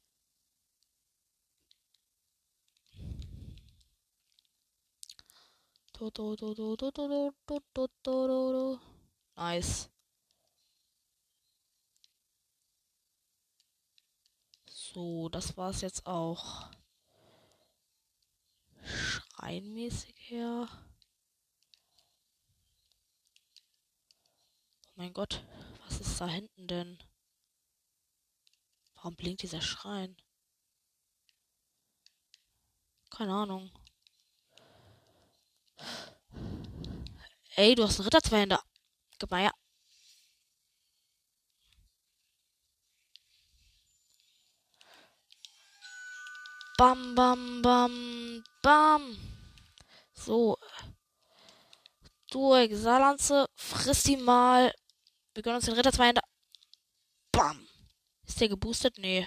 Do, 5.99 6.11
do, 6.11 6.37
do, 6.37 6.55
do, 6.55 6.77
do, 6.77 6.91
do, 6.91 7.33
do, 7.47 7.61
do, 7.75 7.89
do, 8.03 8.27
do. 8.53 8.96
Nice. 9.37 9.91
So, 14.67 15.29
das 15.29 15.57
war's 15.59 15.83
jetzt 15.83 16.07
auch. 16.07 16.71
Schreinmäßig 18.83 20.15
her. 20.31 20.69
Oh 24.87 24.93
mein 24.95 25.13
Gott, 25.13 25.45
was 25.85 26.01
ist 26.01 26.19
da 26.19 26.27
hinten 26.27 26.67
denn? 26.67 26.99
Warum 28.95 29.17
blinkt 29.17 29.43
dieser 29.43 29.61
Schrein? 29.61 30.17
Keine 33.11 33.35
Ahnung. 33.35 33.71
Ey, 37.57 37.75
du 37.75 37.85
hast 37.85 37.99
einen 37.99 38.05
Ritter 38.05 38.23
zwei 38.23 38.41
Hände. 38.41 38.59
Gib 39.19 39.31
mal 39.31 39.43
her. 39.43 39.53
Bam, 46.79 47.15
bam, 47.15 47.63
bam, 47.63 48.45
bam. 48.63 49.17
So. 50.15 50.59
Du 52.31 52.55
Exalanze, 52.55 53.47
friss 53.55 54.03
die 54.03 54.17
mal. 54.17 54.73
Wir 55.33 55.43
gönnen 55.43 55.57
uns 55.57 55.65
den 55.65 55.75
Ritter 55.75 55.93
zwei. 55.93 56.13
Bam. 57.33 57.67
Ist 58.27 58.41
der 58.41 58.49
geboostet? 58.49 58.99
Nee. 58.99 59.27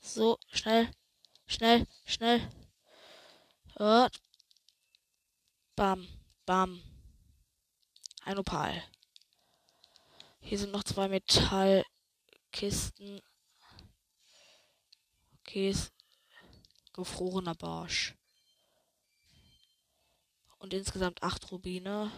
So, 0.00 0.38
schnell. 0.52 0.90
Schnell, 1.46 1.86
schnell. 2.06 2.40
Hört. 3.76 4.22
Bam, 5.74 6.06
bam. 6.44 6.82
Ein 8.24 8.38
Opal. 8.38 8.84
Hier 10.40 10.58
sind 10.58 10.70
noch 10.70 10.84
zwei 10.84 11.08
Metallkisten. 11.08 13.22
Okay, 15.40 15.74
gefrorener 16.92 17.54
Barsch. 17.54 18.14
Und 20.58 20.74
insgesamt 20.74 21.22
acht 21.22 21.50
Rubine. 21.50 22.12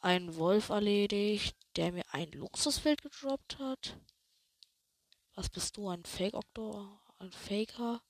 Ein 0.00 0.36
Wolf 0.36 0.68
erledigt, 0.68 1.56
der 1.74 1.90
mir 1.90 2.04
ein 2.12 2.30
Luxusfeld 2.32 3.02
gedroppt 3.02 3.58
hat. 3.58 3.98
Was 5.34 5.48
bist 5.48 5.76
du, 5.76 5.88
ein 5.88 6.04
Fake-Oktor? 6.04 7.00
Ein 7.18 7.32
Faker? 7.32 8.00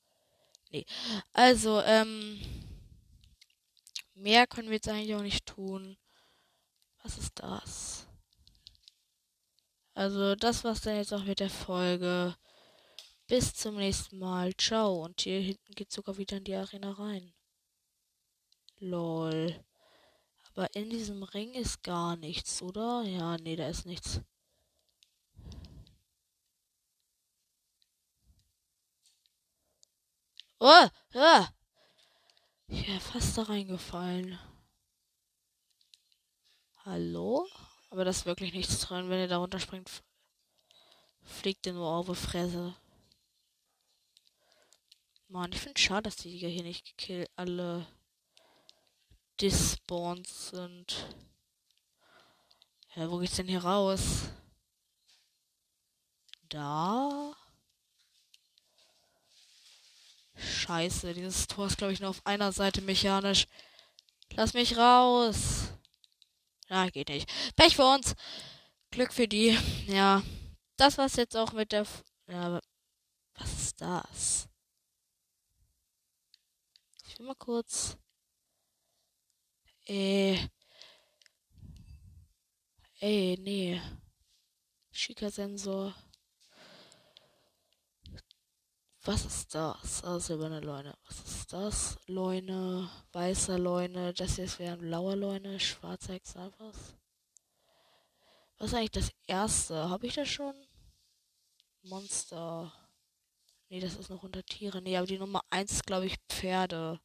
Nee. 0.71 0.85
Also, 1.33 1.81
ähm. 1.81 2.39
Mehr 4.17 4.47
können 4.47 4.69
wir 4.69 4.77
jetzt 4.77 4.89
eigentlich 4.89 5.14
auch 5.14 5.23
nicht 5.23 5.45
tun. 5.45 5.99
Was 7.03 7.19
ist 7.19 7.33
das? 7.39 8.07
Also, 9.93 10.35
das 10.35 10.64
war's 10.64 10.81
dann 10.81 10.97
jetzt 10.97 11.12
auch 11.12 11.25
mit 11.25 11.39
der 11.39 11.51
Folge. 11.51 12.35
Bis 13.27 13.55
zum 13.55 13.77
nächsten 13.77 14.19
Mal. 14.19 14.57
Ciao. 14.57 15.05
Und 15.05 15.21
hier 15.21 15.41
hinten 15.41 15.75
geht 15.75 15.93
sogar 15.93 16.17
wieder 16.17 16.39
in 16.39 16.45
die 16.45 16.55
Arena 16.55 16.93
rein. 16.93 17.35
Lol. 18.79 19.62
Aber 20.55 20.75
in 20.75 20.89
diesem 20.89 21.23
Ring 21.23 21.53
ist 21.53 21.83
gar 21.83 22.17
nichts, 22.17 22.62
oder? 22.62 23.03
Ja, 23.03 23.37
nee, 23.37 23.57
da 23.57 23.69
ist 23.69 23.85
nichts. 23.85 24.23
Oh, 30.59 30.89
ja. 31.12 31.55
Ich 32.69 32.89
wäre 32.89 33.01
fast 33.01 33.39
da 33.39 33.43
reingefallen. 33.43 34.39
Hallo? 36.85 37.47
Aber 37.91 38.05
da 38.05 38.11
ist 38.11 38.27
wirklich 38.27 38.53
nichts 38.53 38.81
drin. 38.81 39.09
Wenn 39.09 39.21
ihr 39.21 39.29
da 39.29 39.39
runterspringt, 39.39 40.03
fliegt 41.23 41.67
ihr 41.67 41.73
nur 41.73 41.89
auf 41.89 42.07
die 42.07 42.14
Fresse. 42.14 42.75
Mann, 45.29 45.53
ich 45.53 45.61
finde 45.61 45.81
schade, 45.81 46.03
dass 46.03 46.17
die 46.17 46.31
hier 46.31 46.62
nicht 46.62 46.87
gekillt 46.87 47.31
alle 47.37 47.87
despawned 49.41 50.27
sind. 50.27 51.07
Ja, 52.95 53.11
wo 53.11 53.19
geht's 53.19 53.37
denn 53.37 53.49
hier 53.49 53.64
raus? 53.64 54.31
Da? 56.49 57.26
Scheiße, 60.67 61.14
dieses 61.14 61.47
Tor 61.47 61.69
ist, 61.69 61.79
glaube 61.79 61.93
ich, 61.93 62.01
nur 62.01 62.11
auf 62.11 62.27
einer 62.27 62.51
Seite 62.51 62.83
mechanisch. 62.83 63.47
Lass 64.33 64.53
mich 64.53 64.77
raus. 64.77 65.69
Ja, 66.69 66.89
geht 66.91 67.09
nicht. 67.09 67.33
Pech 67.55 67.77
für 67.77 67.85
uns. 67.85 68.17
Glück 68.91 69.12
für 69.12 69.29
die. 69.29 69.57
Ja. 69.87 70.23
Das 70.77 70.99
war's 70.99 71.14
jetzt 71.14 71.37
auch 71.37 71.53
mit 71.53 71.71
der. 71.71 71.83
F 71.83 72.03
ja, 72.27 72.61
was 73.35 73.53
ist 73.53 73.81
das? 73.81 74.49
Ich 77.07 77.17
will 77.21 77.27
mal 77.27 77.37
kurz. 77.37 77.97
Äh. 79.85 80.49
Ey, 82.99 83.39
nee. 83.41 83.81
Schika-Sensor. 84.91 85.95
Was 89.07 89.24
ist 89.24 89.54
das? 89.54 90.02
Ah, 90.02 90.18
silberne 90.18 90.59
Leune. 90.59 90.92
Was 91.07 91.20
ist 91.20 91.52
das? 91.52 91.96
Leune, 92.09 92.90
weißer 93.12 93.57
Leune. 93.57 94.12
Das 94.12 94.34
hier 94.34 94.59
wäre 94.59 94.72
ein 94.72 94.80
blauer 94.80 95.14
Leune, 95.14 95.61
schwarzer 95.61 96.14
Exalfas. 96.14 96.96
Was 98.59 98.68
ist 98.68 98.74
eigentlich 98.74 98.90
das 98.90 99.11
erste? 99.28 99.88
Habe 99.88 100.09
ich 100.09 100.14
das 100.14 100.28
schon? 100.28 100.57
Monster. 101.82 102.72
Nee, 103.68 103.78
das 103.78 103.94
ist 103.94 104.11
noch 104.11 104.24
unter 104.24 104.42
Tiere. 104.44 104.82
Nee, 104.82 104.96
aber 104.96 105.07
die 105.07 105.18
Nummer 105.18 105.42
1 105.50 105.70
ist, 105.70 105.86
glaube 105.86 106.07
ich, 106.07 106.16
Pferde. 106.28 107.00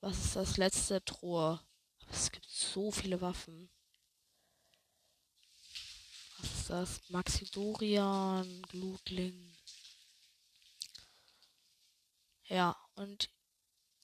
Was 0.00 0.24
ist 0.24 0.36
das 0.36 0.56
letzte 0.56 1.04
Truhe? 1.04 1.60
Es 2.10 2.32
gibt 2.32 2.48
so 2.48 2.90
viele 2.90 3.20
Waffen. 3.20 3.70
Ist 6.68 6.74
das? 6.74 7.08
Maxidorian, 7.08 8.60
Glutling. 8.68 9.54
Ja, 12.44 12.76
und 12.94 13.30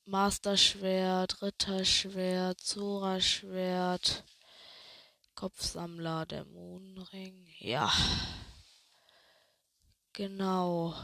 Master-Schwert, 0.07 1.43
Ritterschwert, 1.43 2.59
Zora-Schwert, 2.63 4.25
Kopfsammler, 5.35 6.25
Dämonenring. 6.25 7.53
Ja. 7.59 7.93
Genau. 10.15 10.95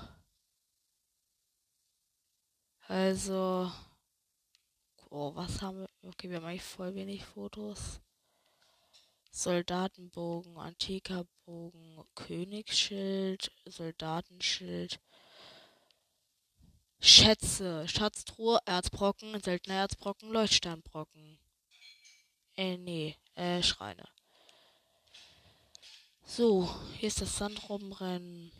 Also. 2.88 3.70
Oh, 5.10 5.34
was 5.34 5.60
haben 5.60 5.80
wir? 5.80 5.90
Okay, 6.08 6.30
wir 6.30 6.38
haben 6.38 6.46
eigentlich 6.46 6.62
voll 6.62 6.94
wenig 6.94 7.22
Fotos. 7.26 8.00
Soldatenbogen, 9.30 10.58
antiker 10.58 11.24
Bogen, 11.44 12.04
Königsschild, 12.14 13.52
Soldatenschild. 13.64 15.00
Schätze, 17.02 17.88
Schatztruhe, 17.88 18.58
Erzbrocken, 18.66 19.40
seltener 19.40 19.76
Erzbrocken, 19.76 20.30
Leuchtsternbrocken. 20.30 21.38
Äh, 22.56 22.76
nee, 22.76 23.16
äh, 23.36 23.62
Schreine. 23.62 24.06
So, 26.24 26.68
hier 26.98 27.08
ist 27.08 27.22
das 27.22 27.38
Sandrobbenrennen. 27.38 28.52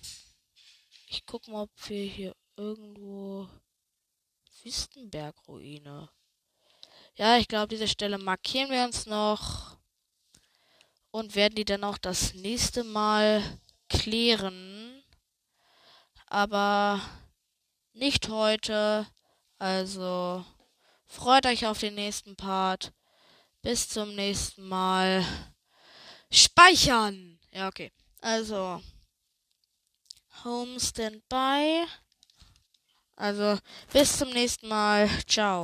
Ich 1.06 1.26
guck 1.26 1.48
mal, 1.48 1.62
ob 1.62 1.70
wir 1.88 2.04
hier 2.06 2.34
irgendwo 2.56 3.48
Wüstenbergruine. 4.62 6.08
Ja, 7.16 7.36
ich 7.36 7.46
glaube, 7.46 7.68
diese 7.68 7.88
Stelle 7.88 8.16
markieren 8.16 8.70
wir 8.70 8.84
uns 8.84 9.06
noch 9.06 9.76
und 11.10 11.34
werden 11.34 11.54
die 11.54 11.64
dann 11.64 11.84
auch 11.84 11.98
das 11.98 12.34
nächste 12.34 12.84
Mal 12.84 13.42
klären. 13.88 15.02
Aber 16.26 17.00
nicht 17.92 18.28
heute. 18.28 19.06
Also 19.58 20.44
freut 21.06 21.46
euch 21.46 21.66
auf 21.66 21.78
den 21.78 21.94
nächsten 21.94 22.36
Part. 22.36 22.92
Bis 23.62 23.88
zum 23.88 24.14
nächsten 24.14 24.66
Mal. 24.66 25.24
Speichern! 26.30 27.38
Ja, 27.52 27.68
okay. 27.68 27.92
Also. 28.20 28.80
Home 30.44 30.80
Standby. 30.80 31.84
Also, 33.16 33.58
bis 33.92 34.16
zum 34.16 34.30
nächsten 34.30 34.68
Mal. 34.68 35.10
Ciao. 35.26 35.58